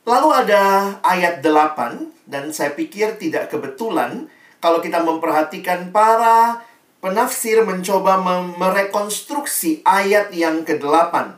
Lalu 0.05 0.29
ada 0.37 0.63
ayat 1.01 1.41
8 1.41 2.29
dan 2.29 2.53
saya 2.53 2.77
pikir 2.77 3.17
tidak 3.17 3.49
kebetulan 3.49 4.29
kalau 4.61 4.85
kita 4.85 5.01
memperhatikan 5.01 5.89
para 5.91 6.61
penafsir 7.05 7.61
mencoba 7.61 8.17
merekonstruksi 8.57 9.85
ayat 9.85 10.33
yang 10.33 10.65
ke-8. 10.65 11.37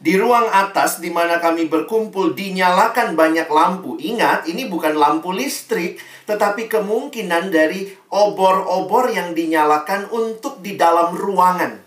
Di 0.00 0.16
ruang 0.20 0.52
atas 0.52 1.00
di 1.00 1.08
mana 1.08 1.40
kami 1.40 1.64
berkumpul 1.68 2.36
dinyalakan 2.36 3.16
banyak 3.16 3.48
lampu. 3.48 3.96
Ingat, 3.96 4.44
ini 4.48 4.68
bukan 4.68 4.96
lampu 5.00 5.32
listrik, 5.32 5.96
tetapi 6.28 6.68
kemungkinan 6.68 7.48
dari 7.48 7.88
obor-obor 8.12 9.08
yang 9.12 9.32
dinyalakan 9.32 10.12
untuk 10.12 10.60
di 10.60 10.76
dalam 10.76 11.16
ruangan. 11.16 11.79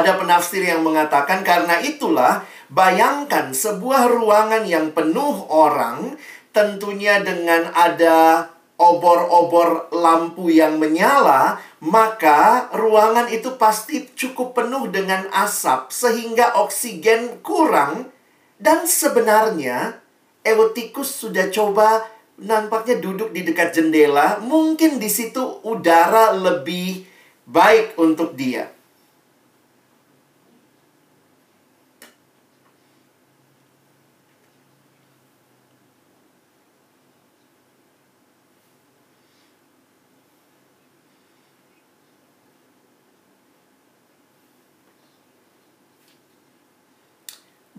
Ada 0.00 0.16
penafsir 0.16 0.64
yang 0.64 0.80
mengatakan 0.80 1.44
karena 1.44 1.76
itulah 1.84 2.48
bayangkan 2.72 3.52
sebuah 3.52 4.08
ruangan 4.08 4.64
yang 4.64 4.96
penuh 4.96 5.44
orang 5.52 6.16
tentunya 6.56 7.20
dengan 7.20 7.68
ada 7.76 8.48
obor-obor 8.80 9.92
lampu 9.92 10.48
yang 10.48 10.80
menyala, 10.80 11.60
maka 11.84 12.72
ruangan 12.72 13.28
itu 13.28 13.60
pasti 13.60 14.08
cukup 14.16 14.56
penuh 14.56 14.88
dengan 14.88 15.28
asap 15.36 15.92
sehingga 15.92 16.56
oksigen 16.64 17.44
kurang 17.44 18.08
dan 18.56 18.88
sebenarnya 18.88 20.00
Eutikus 20.40 21.12
sudah 21.12 21.52
coba 21.52 22.08
nampaknya 22.40 22.96
duduk 23.04 23.36
di 23.36 23.44
dekat 23.44 23.76
jendela, 23.76 24.40
mungkin 24.40 24.96
di 24.96 25.12
situ 25.12 25.60
udara 25.60 26.32
lebih 26.32 27.04
baik 27.44 28.00
untuk 28.00 28.32
dia. 28.32 28.79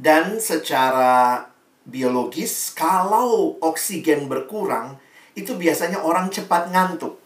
Dan 0.01 0.41
secara 0.41 1.45
biologis, 1.85 2.73
kalau 2.73 3.61
oksigen 3.61 4.25
berkurang, 4.25 4.97
itu 5.37 5.53
biasanya 5.53 6.01
orang 6.01 6.33
cepat 6.33 6.73
ngantuk. 6.73 7.21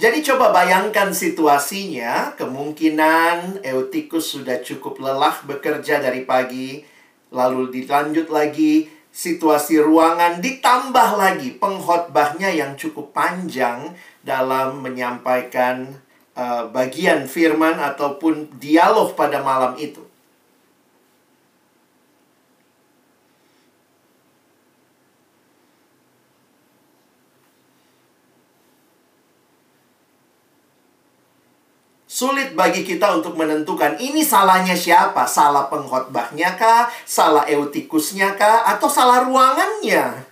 Jadi 0.00 0.24
coba 0.24 0.48
bayangkan 0.56 1.12
situasinya, 1.12 2.32
kemungkinan 2.40 3.60
Eutikus 3.60 4.32
sudah 4.32 4.64
cukup 4.64 4.96
lelah 4.96 5.36
bekerja 5.44 6.00
dari 6.00 6.24
pagi, 6.24 6.80
lalu 7.28 7.68
dilanjut 7.68 8.32
lagi 8.32 8.88
situasi 9.10 9.82
ruangan 9.82 10.38
ditambah 10.38 11.08
lagi 11.18 11.58
pengkhotbahnya 11.58 12.50
yang 12.54 12.78
cukup 12.78 13.10
panjang 13.10 13.94
dalam 14.22 14.82
menyampaikan 14.82 15.90
uh, 16.38 16.70
bagian 16.70 17.26
firman 17.26 17.78
ataupun 17.78 18.58
dialog 18.58 19.14
pada 19.18 19.42
malam 19.42 19.74
itu. 19.78 20.09
Sulit 32.20 32.52
bagi 32.52 32.84
kita 32.84 33.16
untuk 33.16 33.32
menentukan 33.32 33.96
ini 33.96 34.20
salahnya 34.20 34.76
siapa? 34.76 35.24
Salah 35.24 35.72
pengkhotbahnya 35.72 36.52
kah? 36.52 36.92
Salah 37.08 37.48
eutikusnya 37.48 38.36
kah? 38.36 38.68
Atau 38.68 38.92
salah 38.92 39.24
ruangannya? 39.24 40.28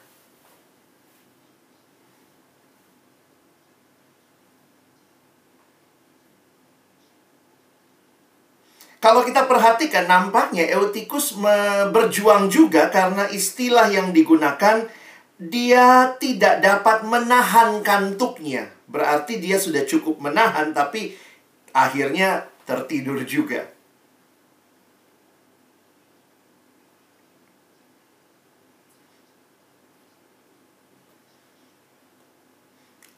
Kalau 9.01 9.25
kita 9.25 9.49
perhatikan 9.49 10.05
nampaknya 10.05 10.69
Eutikus 10.77 11.41
berjuang 11.89 12.53
juga 12.53 12.93
karena 12.93 13.33
istilah 13.33 13.89
yang 13.89 14.13
digunakan 14.13 14.85
dia 15.41 16.13
tidak 16.21 16.61
dapat 16.61 17.09
menahan 17.09 17.81
kantuknya. 17.81 18.69
Berarti 18.85 19.41
dia 19.41 19.57
sudah 19.57 19.89
cukup 19.89 20.21
menahan 20.21 20.77
tapi 20.77 21.28
akhirnya 21.79 22.51
tertidur 22.67 23.23
juga. 23.23 23.71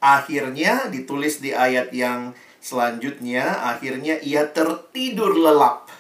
Akhirnya 0.01 0.89
ditulis 0.89 1.45
di 1.45 1.53
ayat 1.53 1.93
yang 1.93 2.33
selanjutnya, 2.61 3.69
akhirnya 3.69 4.17
ia 4.25 4.49
tertidur 4.49 5.37
lelap. 5.37 5.93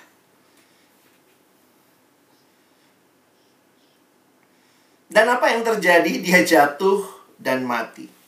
Dan 5.10 5.26
apa 5.28 5.52
yang 5.52 5.66
terjadi? 5.66 6.12
Dia 6.22 6.40
jatuh 6.46 7.04
dan 7.36 7.66
mati. 7.68 8.19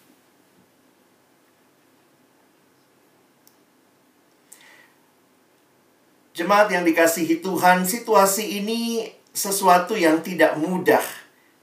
Jemaat 6.33 6.73
yang 6.73 6.89
dikasihi 6.89 7.45
Tuhan, 7.45 7.85
situasi 7.85 8.65
ini 8.65 9.05
sesuatu 9.37 9.93
yang 9.93 10.25
tidak 10.25 10.57
mudah 10.57 11.05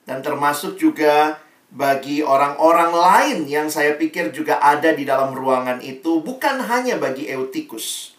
dan 0.06 0.22
termasuk 0.22 0.78
juga 0.78 1.42
bagi 1.74 2.22
orang-orang 2.22 2.94
lain 2.94 3.38
yang 3.50 3.66
saya 3.66 3.98
pikir 3.98 4.30
juga 4.30 4.62
ada 4.62 4.94
di 4.94 5.10
dalam 5.10 5.34
ruangan 5.34 5.82
itu, 5.82 6.22
bukan 6.22 6.62
hanya 6.70 7.02
bagi 7.02 7.26
Eutikus. 7.34 8.14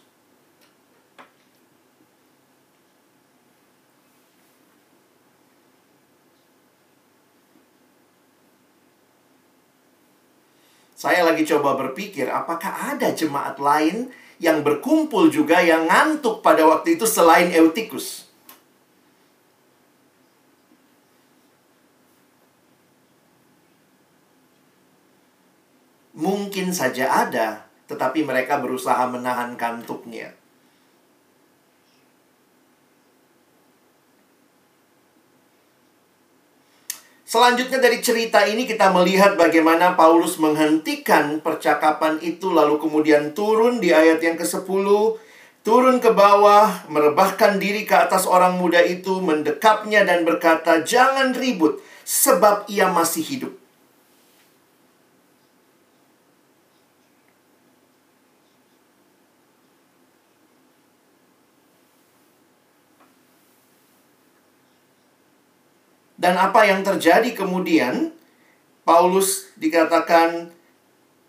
Saya 10.98 11.22
lagi 11.22 11.46
coba 11.46 11.78
berpikir, 11.78 12.26
apakah 12.26 12.98
ada 12.98 13.14
jemaat 13.14 13.56
lain 13.62 14.10
yang 14.40 14.64
berkumpul 14.64 15.28
juga 15.28 15.60
yang 15.60 15.84
ngantuk 15.84 16.40
pada 16.40 16.64
waktu 16.64 16.96
itu 16.96 17.04
selain 17.04 17.52
Eutikus. 17.52 18.24
Mungkin 26.16 26.72
saja 26.72 27.28
ada, 27.28 27.68
tetapi 27.84 28.24
mereka 28.24 28.56
berusaha 28.60 29.04
menahan 29.12 29.60
kantuknya. 29.60 30.39
Selanjutnya 37.30 37.78
dari 37.78 38.02
cerita 38.02 38.42
ini 38.42 38.66
kita 38.66 38.90
melihat 38.90 39.38
bagaimana 39.38 39.94
Paulus 39.94 40.34
menghentikan 40.42 41.38
percakapan 41.38 42.18
itu 42.18 42.50
lalu 42.50 42.82
kemudian 42.82 43.30
turun 43.38 43.78
di 43.78 43.94
ayat 43.94 44.18
yang 44.18 44.34
ke-10 44.34 44.66
turun 45.62 46.02
ke 46.02 46.10
bawah 46.10 46.90
merebahkan 46.90 47.62
diri 47.62 47.86
ke 47.86 47.94
atas 47.94 48.26
orang 48.26 48.58
muda 48.58 48.82
itu 48.82 49.22
mendekapnya 49.22 50.02
dan 50.02 50.26
berkata 50.26 50.82
jangan 50.82 51.30
ribut 51.30 51.78
sebab 52.02 52.66
ia 52.66 52.90
masih 52.90 53.22
hidup. 53.22 53.59
Dan 66.20 66.36
apa 66.36 66.68
yang 66.68 66.84
terjadi 66.84 67.32
kemudian? 67.32 68.12
Paulus 68.84 69.48
dikatakan 69.56 70.52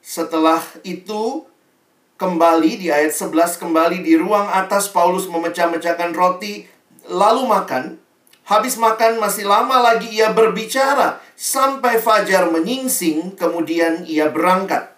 setelah 0.04 0.60
itu 0.84 1.48
kembali 2.20 2.76
di 2.76 2.92
ayat 2.92 3.16
11 3.16 3.56
kembali 3.56 4.04
di 4.04 4.20
ruang 4.20 4.52
atas 4.52 4.92
Paulus 4.92 5.32
memecah-mecahkan 5.32 6.12
roti 6.12 6.68
lalu 7.08 7.48
makan. 7.48 7.96
Habis 8.44 8.76
makan 8.76 9.16
masih 9.24 9.48
lama 9.48 9.80
lagi 9.80 10.12
ia 10.12 10.36
berbicara 10.36 11.24
sampai 11.40 12.04
fajar 12.04 12.52
menyingsing 12.52 13.40
kemudian 13.40 14.04
ia 14.04 14.28
berangkat. 14.28 14.91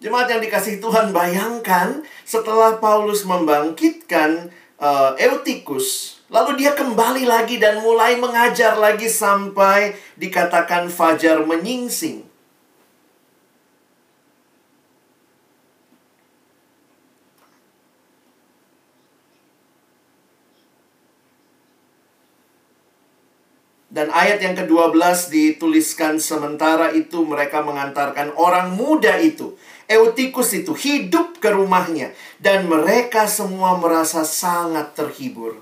Jemaat 0.00 0.32
yang 0.32 0.40
dikasih 0.40 0.80
Tuhan, 0.80 1.12
bayangkan 1.12 2.00
setelah 2.24 2.80
Paulus 2.80 3.28
membangkitkan 3.28 4.48
uh, 4.80 5.12
Eutikus, 5.20 6.20
Lalu 6.30 6.62
dia 6.62 6.78
kembali 6.78 7.26
lagi 7.26 7.58
dan 7.58 7.82
mulai 7.82 8.14
mengajar 8.14 8.78
lagi 8.78 9.10
sampai 9.10 9.98
dikatakan 10.14 10.86
fajar 10.86 11.42
menyingsing. 11.42 12.30
Dan 23.90 24.06
ayat 24.14 24.38
yang 24.38 24.54
ke-12 24.54 25.34
dituliskan 25.34 26.22
sementara 26.22 26.94
itu 26.94 27.26
mereka 27.26 27.58
mengantarkan 27.58 28.30
orang 28.38 28.78
muda 28.78 29.18
itu, 29.18 29.58
Eutikus 29.90 30.54
itu, 30.54 30.70
hidup 30.70 31.42
ke 31.42 31.50
rumahnya. 31.50 32.14
Dan 32.38 32.70
mereka 32.70 33.26
semua 33.26 33.74
merasa 33.74 34.22
sangat 34.22 34.94
terhibur. 34.94 35.58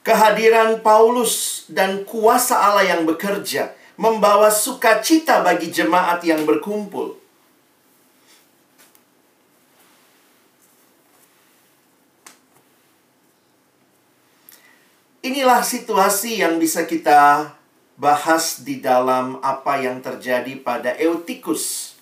Kehadiran 0.00 0.80
Paulus 0.80 1.68
dan 1.68 2.08
kuasa 2.08 2.56
Allah 2.56 2.96
yang 2.96 3.04
bekerja 3.04 3.76
membawa 4.00 4.48
sukacita 4.48 5.44
bagi 5.44 5.68
jemaat 5.68 6.24
yang 6.24 6.48
berkumpul. 6.48 7.27
Inilah 15.28 15.60
situasi 15.60 16.40
yang 16.40 16.56
bisa 16.56 16.88
kita 16.88 17.52
bahas 18.00 18.64
di 18.64 18.80
dalam 18.80 19.36
apa 19.44 19.76
yang 19.76 20.00
terjadi 20.00 20.56
pada 20.64 20.96
Eutikus. 20.96 21.92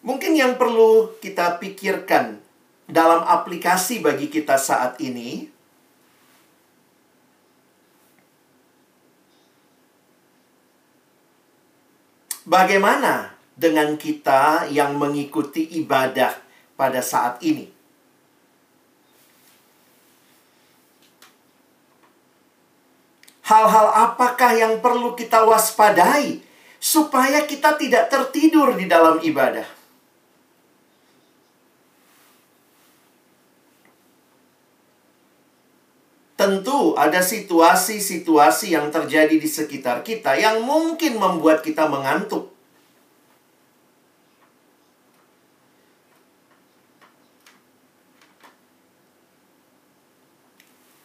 Mungkin 0.00 0.32
yang 0.32 0.56
perlu 0.56 1.20
kita 1.20 1.60
pikirkan 1.60 2.40
dalam 2.88 3.28
aplikasi 3.28 4.00
bagi 4.00 4.32
kita 4.32 4.56
saat 4.56 4.96
ini 5.04 5.52
Bagaimana 12.50 13.36
dengan 13.54 13.94
kita 13.94 14.66
yang 14.72 14.98
mengikuti 14.98 15.70
ibadah 15.78 16.49
pada 16.80 17.04
saat 17.04 17.36
ini. 17.44 17.68
Hal-hal 23.44 23.88
apakah 24.08 24.56
yang 24.56 24.80
perlu 24.80 25.12
kita 25.12 25.44
waspadai 25.44 26.40
supaya 26.80 27.44
kita 27.44 27.76
tidak 27.76 28.08
tertidur 28.08 28.72
di 28.78 28.88
dalam 28.88 29.20
ibadah? 29.20 29.66
Tentu 36.40 36.96
ada 36.96 37.20
situasi-situasi 37.20 38.72
yang 38.72 38.88
terjadi 38.88 39.36
di 39.36 39.44
sekitar 39.44 40.00
kita 40.00 40.40
yang 40.40 40.64
mungkin 40.64 41.20
membuat 41.20 41.60
kita 41.60 41.84
mengantuk. 41.84 42.59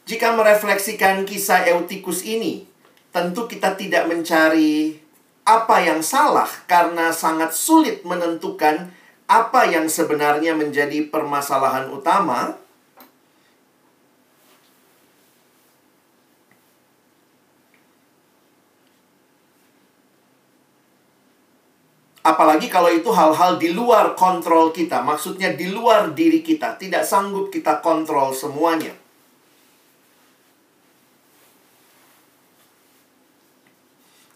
Jika 0.05 0.37
merefleksikan 0.37 1.25
kisah 1.25 1.65
Eutikus 1.65 2.21
ini, 2.21 2.61
tentu 3.09 3.49
kita 3.49 3.73
tidak 3.73 4.05
mencari 4.05 5.01
apa 5.41 5.81
yang 5.81 6.05
salah 6.05 6.45
karena 6.69 7.09
sangat 7.09 7.57
sulit 7.57 8.05
menentukan 8.05 8.93
apa 9.25 9.65
yang 9.65 9.89
sebenarnya 9.89 10.53
menjadi 10.53 11.09
permasalahan 11.09 11.89
utama. 11.89 12.53
Apalagi 22.21 22.69
kalau 22.69 22.93
itu 22.93 23.09
hal-hal 23.09 23.57
di 23.57 23.73
luar 23.73 24.13
kontrol 24.13 24.69
kita, 24.69 25.01
maksudnya 25.01 25.57
di 25.57 25.73
luar 25.73 26.13
diri 26.13 26.45
kita, 26.45 26.77
tidak 26.77 27.01
sanggup 27.01 27.49
kita 27.49 27.81
kontrol 27.81 28.29
semuanya. 28.33 29.04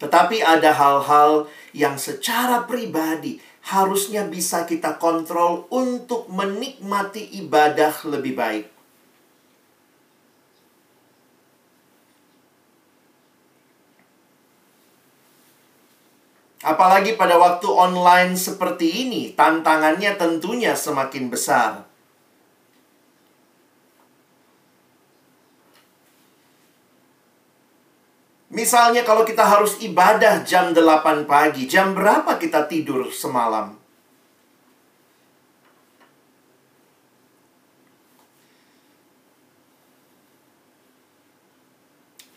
Tetapi 0.00 0.40
ada 0.40 0.72
hal-hal 0.72 1.44
yang 1.76 2.00
secara 2.00 2.64
pribadi 2.64 3.36
harusnya 3.68 4.24
bisa 4.24 4.64
kita 4.64 4.96
kontrol 4.96 5.68
untuk 5.68 6.32
menikmati 6.32 7.36
ibadah 7.44 7.92
lebih 8.08 8.32
baik. 8.32 8.66
Apalagi 16.60 17.16
pada 17.16 17.40
waktu 17.40 17.68
online 17.68 18.36
seperti 18.36 19.04
ini, 19.04 19.32
tantangannya 19.32 20.16
tentunya 20.16 20.76
semakin 20.76 21.32
besar. 21.32 21.89
Misalnya 28.60 29.08
kalau 29.08 29.24
kita 29.24 29.40
harus 29.40 29.80
ibadah 29.80 30.44
jam 30.44 30.76
8 30.76 31.24
pagi, 31.24 31.64
jam 31.64 31.96
berapa 31.96 32.36
kita 32.36 32.68
tidur 32.68 33.08
semalam? 33.08 33.72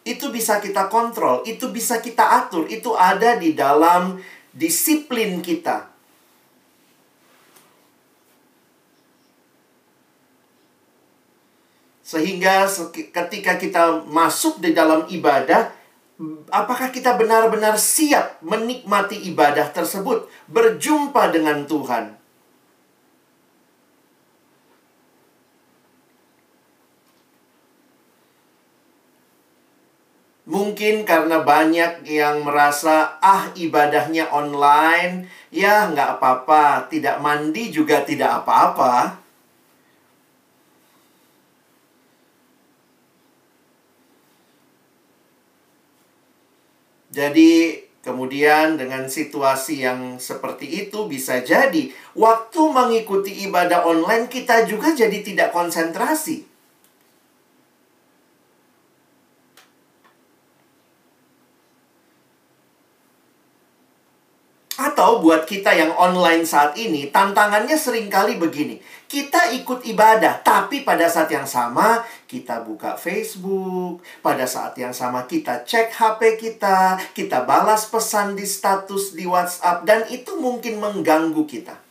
Itu 0.07 0.31
bisa 0.31 0.63
kita 0.63 0.87
kontrol, 0.87 1.43
itu 1.43 1.67
bisa 1.75 1.99
kita 1.99 2.47
atur, 2.47 2.71
itu 2.71 2.95
ada 2.95 3.35
di 3.35 3.51
dalam 3.51 4.15
disiplin 4.55 5.43
kita. 5.43 5.91
Sehingga 11.99 12.71
ketika 13.11 13.59
kita 13.59 14.07
masuk 14.07 14.63
di 14.63 14.71
dalam 14.71 15.03
ibadah, 15.11 15.82
apakah 16.53 16.93
kita 16.93 17.17
benar-benar 17.17 17.77
siap 17.79 18.37
menikmati 18.45 19.17
ibadah 19.33 19.73
tersebut, 19.73 20.29
berjumpa 20.49 21.33
dengan 21.33 21.65
Tuhan? 21.65 22.21
Mungkin 30.43 31.07
karena 31.07 31.39
banyak 31.39 32.03
yang 32.03 32.43
merasa, 32.43 33.15
ah 33.23 33.47
ibadahnya 33.55 34.27
online, 34.27 35.31
ya 35.49 35.87
nggak 35.87 36.19
apa-apa, 36.19 36.91
tidak 36.91 37.23
mandi 37.23 37.71
juga 37.71 38.03
tidak 38.03 38.43
apa-apa. 38.43 39.22
Jadi 47.13 47.77
kemudian 48.01 48.73
dengan 48.75 49.05
situasi 49.05 49.85
yang 49.85 50.17
seperti 50.17 50.89
itu 50.89 51.05
bisa 51.05 51.45
jadi 51.45 51.93
waktu 52.17 52.61
mengikuti 52.73 53.45
ibadah 53.45 53.85
online 53.85 54.25
kita 54.25 54.65
juga 54.65 54.97
jadi 54.97 55.21
tidak 55.21 55.53
konsentrasi. 55.53 56.52
Atau 64.83 65.23
buat 65.23 65.47
kita 65.47 65.71
yang 65.71 65.95
online 65.95 66.43
saat 66.43 66.75
ini, 66.75 67.07
tantangannya 67.07 67.79
sering 67.79 68.11
kali 68.11 68.35
begini. 68.35 68.83
Kita 69.07 69.55
ikut 69.55 69.87
ibadah, 69.87 70.43
tapi 70.43 70.83
pada 70.83 71.07
saat 71.07 71.31
yang 71.31 71.47
sama 71.47 72.03
kita 72.27 72.59
buka 72.67 72.99
Facebook, 72.99 74.03
pada 74.19 74.43
saat 74.43 74.75
yang 74.75 74.91
sama 74.91 75.23
kita 75.23 75.63
cek 75.63 75.87
HP 75.87 76.35
kita, 76.35 76.99
kita 77.15 77.47
balas 77.47 77.87
pesan 77.87 78.35
di 78.35 78.43
status 78.43 79.15
di 79.15 79.23
WhatsApp, 79.23 79.87
dan 79.87 80.03
itu 80.11 80.35
mungkin 80.35 80.83
mengganggu 80.83 81.47
kita. 81.47 81.82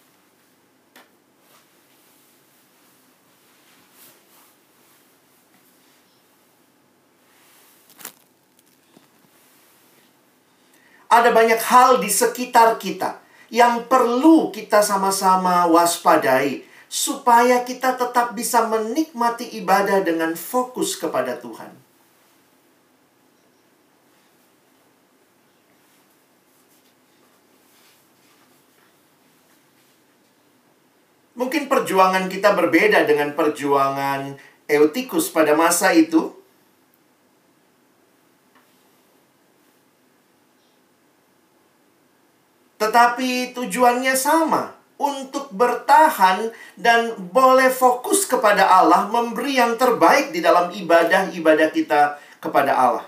ada 11.13 11.29
banyak 11.29 11.61
hal 11.61 12.01
di 12.01 12.09
sekitar 12.09 12.81
kita 12.81 13.21
yang 13.53 13.85
perlu 13.85 14.49
kita 14.49 14.81
sama-sama 14.81 15.69
waspadai 15.69 16.65
supaya 16.89 17.61
kita 17.69 18.01
tetap 18.01 18.33
bisa 18.33 18.65
menikmati 18.65 19.61
ibadah 19.61 20.01
dengan 20.01 20.33
fokus 20.33 20.97
kepada 20.97 21.37
Tuhan. 21.37 21.69
Mungkin 31.37 31.69
perjuangan 31.69 32.33
kita 32.33 32.57
berbeda 32.57 33.05
dengan 33.05 33.37
perjuangan 33.37 34.37
Eutikus 34.65 35.29
pada 35.29 35.53
masa 35.53 35.93
itu, 35.93 36.33
Tetapi 42.83 43.55
tujuannya 43.55 44.11
sama, 44.19 44.75
untuk 44.99 45.55
bertahan 45.55 46.51
dan 46.75 47.15
boleh 47.31 47.71
fokus 47.71 48.27
kepada 48.27 48.67
Allah, 48.67 49.07
memberi 49.07 49.55
yang 49.55 49.79
terbaik 49.79 50.35
di 50.35 50.43
dalam 50.43 50.67
ibadah-ibadah 50.75 51.71
kita 51.71 52.19
kepada 52.43 52.75
Allah. 52.75 53.07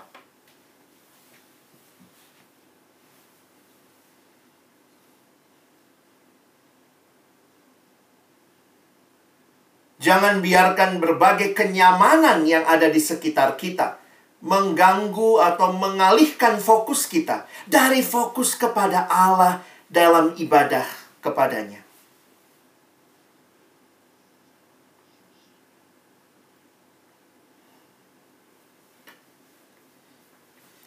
Jangan 9.99 10.39
biarkan 10.39 11.03
berbagai 11.03 11.51
kenyamanan 11.51 12.47
yang 12.47 12.63
ada 12.63 12.87
di 12.87 13.01
sekitar 13.01 13.59
kita 13.59 14.04
mengganggu 14.45 15.41
atau 15.41 15.73
mengalihkan 15.73 16.61
fokus 16.61 17.09
kita 17.09 17.49
dari 17.65 18.05
fokus 18.05 18.53
kepada 18.53 19.09
Allah 19.09 19.65
dalam 19.89 20.37
ibadah 20.37 20.85
kepadanya. 21.25 21.81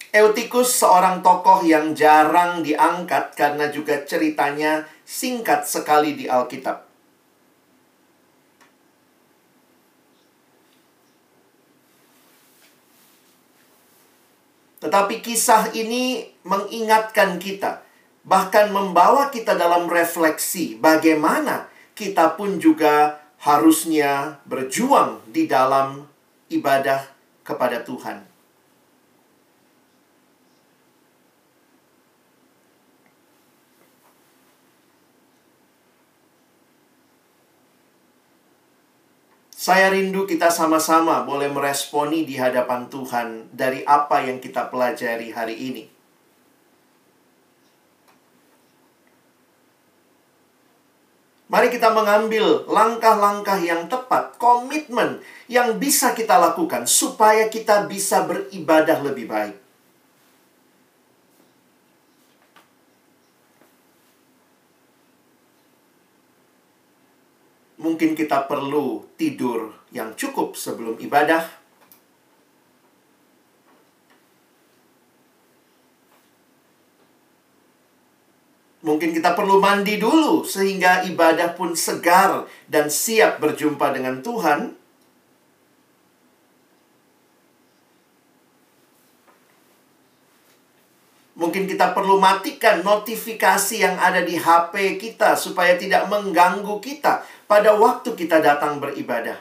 Eutikus 0.09 0.73
seorang 0.73 1.21
tokoh 1.21 1.61
yang 1.69 1.93
jarang 1.93 2.65
diangkat 2.65 3.37
karena 3.37 3.69
juga 3.69 4.03
ceritanya 4.09 4.89
singkat 5.05 5.69
sekali 5.69 6.17
di 6.17 6.25
Alkitab. 6.25 6.88
Tetapi 14.99 15.23
kisah 15.23 15.71
ini 15.79 16.27
mengingatkan 16.43 17.39
kita, 17.39 17.87
bahkan 18.27 18.75
membawa 18.75 19.31
kita 19.31 19.55
dalam 19.55 19.87
refleksi 19.87 20.75
bagaimana 20.75 21.71
kita 21.95 22.35
pun 22.35 22.59
juga 22.59 23.23
harusnya 23.39 24.43
berjuang 24.43 25.23
di 25.31 25.47
dalam 25.47 26.03
ibadah 26.51 27.07
kepada 27.47 27.87
Tuhan. 27.87 28.27
Saya 39.69 39.93
rindu 39.93 40.25
kita 40.25 40.49
sama-sama 40.49 41.29
boleh 41.29 41.53
meresponi 41.53 42.25
di 42.25 42.41
hadapan 42.41 42.89
Tuhan 42.89 43.53
dari 43.53 43.85
apa 43.85 44.25
yang 44.25 44.41
kita 44.41 44.73
pelajari 44.73 45.29
hari 45.29 45.61
ini. 45.61 45.85
Mari 51.53 51.69
kita 51.69 51.93
mengambil 51.93 52.65
langkah-langkah 52.65 53.61
yang 53.61 53.93
tepat, 53.93 54.41
komitmen 54.41 55.21
yang 55.53 55.77
bisa 55.77 56.17
kita 56.17 56.41
lakukan 56.41 56.89
supaya 56.89 57.53
kita 57.53 57.85
bisa 57.85 58.25
beribadah 58.25 59.05
lebih 59.05 59.29
baik. 59.29 59.68
Mungkin 67.79 68.19
kita 68.19 68.51
perlu 68.51 69.07
tidur 69.15 69.71
yang 69.95 70.15
cukup 70.19 70.59
sebelum 70.59 70.99
ibadah. 70.99 71.47
Mungkin 78.79 79.11
kita 79.11 79.35
perlu 79.35 79.59
mandi 79.59 79.99
dulu 79.99 80.47
sehingga 80.47 81.03
ibadah 81.03 81.59
pun 81.59 81.75
segar 81.75 82.47
dan 82.71 82.87
siap 82.87 83.43
berjumpa 83.43 83.91
dengan 83.91 84.23
Tuhan. 84.23 84.78
Mungkin 91.39 91.71
kita 91.71 91.95
perlu 91.95 92.19
matikan 92.19 92.83
notifikasi 92.83 93.79
yang 93.79 93.95
ada 93.95 94.27
di 94.27 94.35
HP 94.35 94.99
kita 94.99 95.39
supaya 95.39 95.79
tidak 95.79 96.11
mengganggu 96.11 96.83
kita 96.83 97.23
pada 97.47 97.79
waktu 97.79 98.11
kita 98.19 98.43
datang 98.43 98.83
beribadah. 98.83 99.39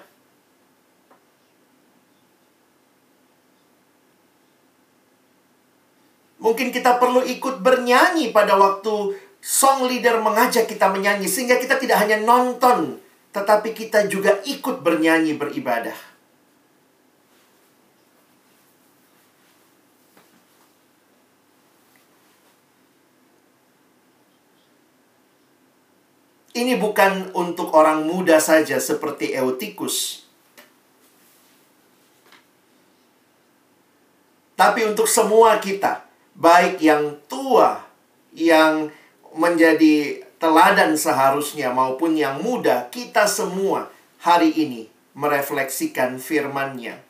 Mungkin 6.37 6.69
kita 6.69 7.01
perlu 7.01 7.25
ikut 7.25 7.65
bernyanyi 7.65 8.29
pada 8.29 8.61
waktu 8.61 9.17
song 9.41 9.89
leader 9.89 10.21
mengajak 10.21 10.69
kita 10.69 10.93
menyanyi 10.93 11.25
sehingga 11.25 11.57
kita 11.57 11.81
tidak 11.81 11.97
hanya 11.97 12.21
nonton 12.21 13.01
tetapi 13.33 13.73
kita 13.73 14.05
juga 14.05 14.37
ikut 14.45 14.85
bernyanyi 14.85 15.33
beribadah. 15.33 16.16
Ini 26.57 26.81
bukan 26.81 27.37
untuk 27.37 27.69
orang 27.77 28.09
muda 28.09 28.41
saja 28.41 28.81
seperti 28.81 29.37
Eutikus. 29.37 30.25
Tapi 34.57 34.89
untuk 34.89 35.05
semua 35.05 35.61
kita, 35.61 36.01
baik 36.33 36.81
yang 36.81 37.21
tua, 37.29 37.85
yang 38.33 38.89
menjadi 39.37 40.25
teladan 40.41 40.97
seharusnya 40.97 41.69
maupun 41.69 42.17
yang 42.17 42.41
muda, 42.41 42.89
kita 42.89 43.29
semua 43.29 43.93
hari 44.17 44.49
ini 44.49 44.89
merefleksikan 45.13 46.17
firman-Nya. 46.17 47.06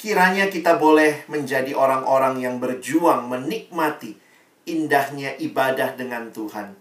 Kiranya 0.00 0.48
kita 0.48 0.80
boleh 0.80 1.28
menjadi 1.28 1.76
orang-orang 1.76 2.40
yang 2.40 2.56
berjuang 2.56 3.28
menikmati 3.28 4.16
indahnya 4.64 5.36
ibadah 5.36 5.92
dengan 5.92 6.32
Tuhan. 6.32 6.72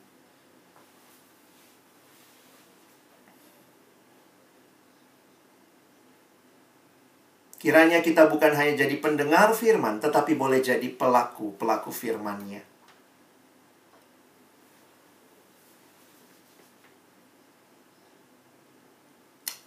Kiranya 7.60 8.00
kita 8.00 8.32
bukan 8.32 8.56
hanya 8.56 8.88
jadi 8.88 8.96
pendengar 9.04 9.52
firman, 9.52 10.00
tetapi 10.00 10.40
boleh 10.40 10.64
jadi 10.64 10.88
pelaku-pelaku 10.88 11.92
firman-Nya. 11.92 12.64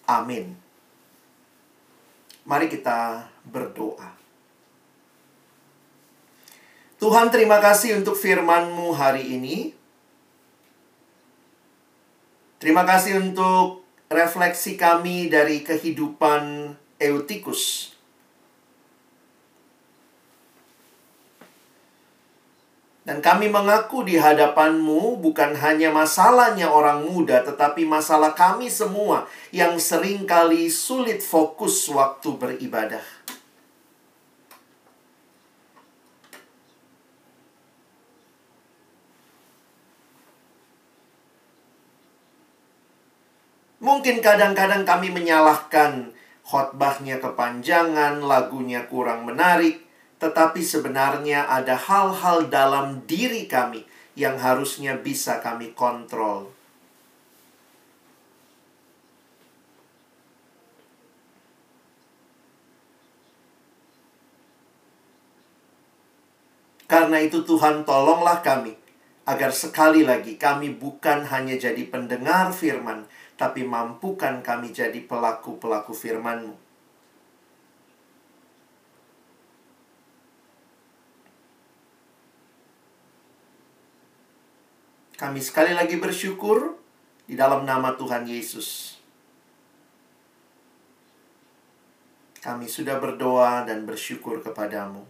Amin. 0.08 0.61
Mari 2.42 2.66
kita 2.66 3.30
berdoa. 3.46 4.10
Tuhan 6.98 7.30
terima 7.34 7.58
kasih 7.58 7.98
untuk 7.98 8.14
firman-Mu 8.14 8.94
hari 8.94 9.34
ini. 9.34 9.74
Terima 12.62 12.86
kasih 12.86 13.18
untuk 13.18 13.82
refleksi 14.06 14.78
kami 14.78 15.26
dari 15.26 15.66
kehidupan 15.66 16.74
Eutikus. 17.02 17.91
Dan 23.02 23.18
kami 23.18 23.50
mengaku 23.50 24.06
di 24.06 24.14
hadapanmu 24.14 25.18
bukan 25.18 25.58
hanya 25.58 25.90
masalahnya 25.90 26.70
orang 26.70 27.02
muda, 27.02 27.42
tetapi 27.42 27.82
masalah 27.82 28.30
kami 28.30 28.70
semua 28.70 29.26
yang 29.50 29.74
sering 29.82 30.22
kali 30.22 30.70
sulit 30.70 31.18
fokus 31.18 31.90
waktu 31.90 32.30
beribadah. 32.38 33.02
Mungkin 43.82 44.22
kadang-kadang 44.22 44.86
kami 44.86 45.10
menyalahkan 45.10 46.14
khotbahnya 46.46 47.18
kepanjangan, 47.18 48.22
lagunya 48.22 48.86
kurang 48.86 49.26
menarik, 49.26 49.82
tetapi 50.22 50.62
sebenarnya 50.62 51.50
ada 51.50 51.74
hal-hal 51.74 52.46
dalam 52.46 53.02
diri 53.10 53.50
kami 53.50 53.82
yang 54.14 54.38
harusnya 54.38 54.94
bisa 54.94 55.42
kami 55.42 55.74
kontrol. 55.74 56.46
Karena 66.86 67.18
itu 67.18 67.42
Tuhan 67.42 67.82
tolonglah 67.82 68.46
kami 68.46 68.78
agar 69.26 69.50
sekali 69.50 70.06
lagi 70.06 70.38
kami 70.38 70.70
bukan 70.78 71.26
hanya 71.26 71.58
jadi 71.58 71.82
pendengar 71.90 72.54
firman, 72.54 73.10
tapi 73.34 73.66
mampukan 73.66 74.38
kami 74.38 74.70
jadi 74.70 75.02
pelaku-pelaku 75.02 75.90
firman-Mu. 75.90 76.61
Kami 85.22 85.38
sekali 85.38 85.70
lagi 85.70 86.02
bersyukur 86.02 86.74
di 87.30 87.38
dalam 87.38 87.62
nama 87.62 87.94
Tuhan 87.94 88.26
Yesus. 88.26 88.98
Kami 92.42 92.66
sudah 92.66 92.98
berdoa 92.98 93.62
dan 93.62 93.86
bersyukur 93.86 94.42
kepadamu. 94.42 95.06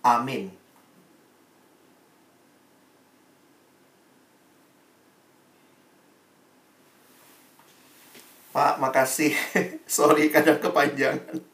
Amin. 0.00 0.48
Pak, 8.56 8.80
makasih. 8.80 9.36
Sorry 9.84 10.32
kadang 10.32 10.64
kepanjangan. 10.64 11.44